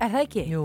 [0.00, 0.44] Er það ekki?
[0.54, 0.62] Jú.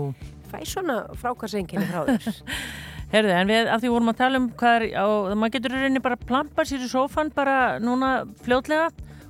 [0.48, 2.38] Fæ svona frákvæðsenginni frá þér.
[3.12, 5.06] Herðu, en við, af því vorum að tala um hvað er, á,
[5.36, 8.12] maður getur í rauninni bara plampa sér í sófan bara núna
[8.46, 8.88] fljótlega,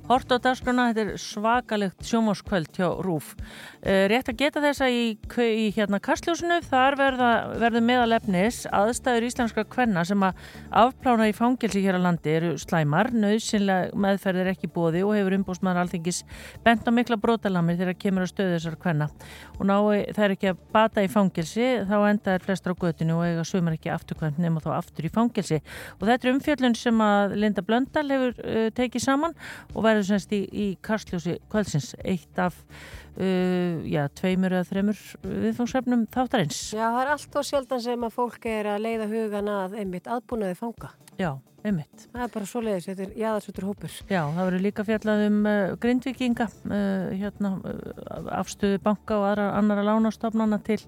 [0.09, 3.33] hort á dagskrona, þetta er svakalegt sjómáskvöld hjá Rúf.
[3.83, 7.29] Uh, rétt að geta þessa í, í hérna kastljósinu, þar verða,
[7.61, 10.39] verður meðalefnis aðstæður íslenska kvenna sem að
[10.83, 15.37] afplána í fangilsi hér á landi eru slæmar, nöðsynlega meðferð er ekki bóði og hefur
[15.39, 16.23] umbústmaður alþingis
[16.65, 19.09] bent á mikla brotalamir þegar kemur að stöðu þessar kvenna.
[19.59, 19.75] Og ná
[20.13, 23.45] það er ekki að bata í fangilsi, þá enda er flestra á götinu og eiga
[23.47, 25.59] sumar ekki afturkvæmt nema þá aftur í fangilsi.
[25.99, 29.35] Og þetta er umfjöllun sem að Linda Blöndal hefur uh, tekið saman
[29.73, 32.57] og verður semst í, í kastljósi kvöldsins eitt af
[33.19, 36.65] uh, já, tveimur eða þreimur viðfangsefnum þáttarins.
[36.73, 40.09] Já, það er allt og sjaldan sem að fólk er að leiða hugan að einmitt
[40.09, 40.91] aðbúnaði fanga.
[41.19, 41.31] Já,
[41.63, 42.07] einmitt.
[42.09, 43.97] Það er bara svoleiðis, þetta er jáðarsvöldur hópur.
[44.09, 45.55] Já, það verður líka fjallað um uh,
[45.85, 50.79] grindvikinga, uh, hérna, uh, afstöðu banka og aðra, annara lánastofnana til,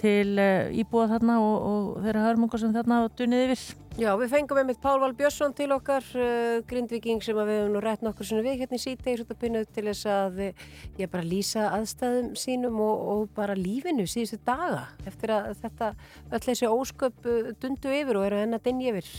[0.00, 3.70] til uh, íbúa þarna og, og þeirra hörmungar sem þarna dunnið yfir.
[4.00, 7.74] Já, við fengum einmitt Pál Val Björnsson til okkar, uh, grindviking sem að við hefum
[7.74, 10.62] nú rætt nokkur svona við hérna í sítegis út að pinna til þess að uh,
[10.96, 15.90] ég bara lýsa aðstæðum sínum og, og bara lífinu síðustu daga eftir að þetta
[16.32, 19.10] öll þessi ósköp uh, dundu yfir og eru hennar dinn yfir.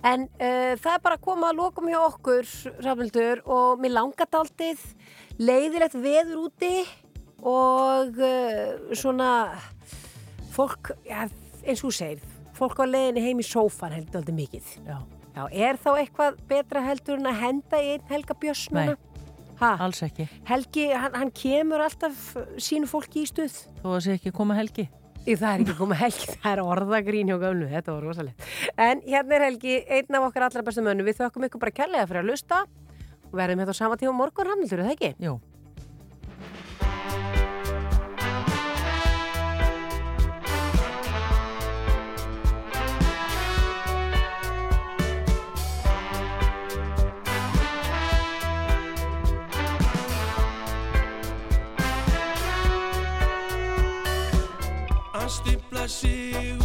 [0.00, 2.48] En uh, það er bara að koma að lokum hjá okkur,
[2.86, 4.86] Rafnildur, og mér langar daldið
[5.36, 6.72] leiðilegt veður úti
[7.44, 9.28] og uh, svona
[10.56, 11.26] fólk, já,
[11.66, 12.24] eins og þú segir,
[12.56, 14.74] fólk á leiðinni heim í sófan heldur aldrei mikið.
[14.86, 14.98] Já.
[15.36, 18.86] Já, er þá eitthvað betra heldur en að henda í einn Helga Björns Nei.
[18.86, 19.16] núna?
[19.60, 19.72] Ha?
[19.84, 20.26] Alls ekki.
[20.48, 22.30] Helgi, hann, hann kemur alltaf
[22.60, 23.58] sínu fólki í stuð.
[23.84, 24.86] Að sé ekki koma helgi.
[25.26, 28.48] Í, það er ekki komið Helgi, það er orðagrín hjá gömlu, þetta var rosalegt.
[28.78, 32.06] En hérna er Helgi, einn af okkar allra bestu mönnu, við þökkum ykkur bara kærlega
[32.06, 32.62] fyrir að lusta
[33.26, 35.10] og verðum hérna á sama tíma morgun hamnildur, er það ekki?
[35.26, 35.34] Jú.
[55.88, 56.55] she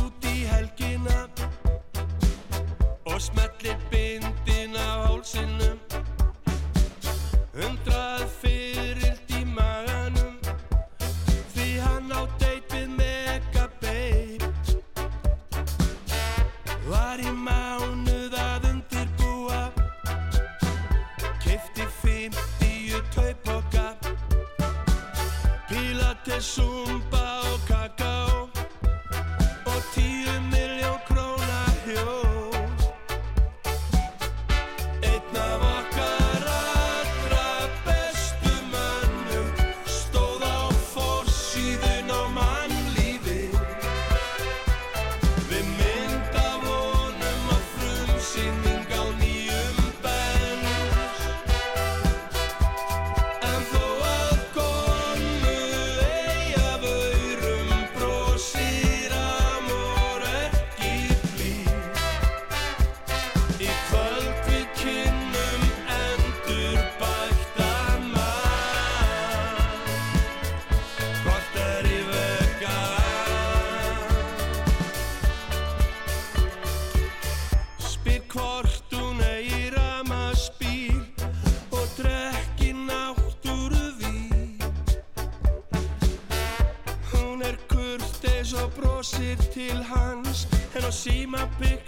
[91.01, 91.80] see my picture.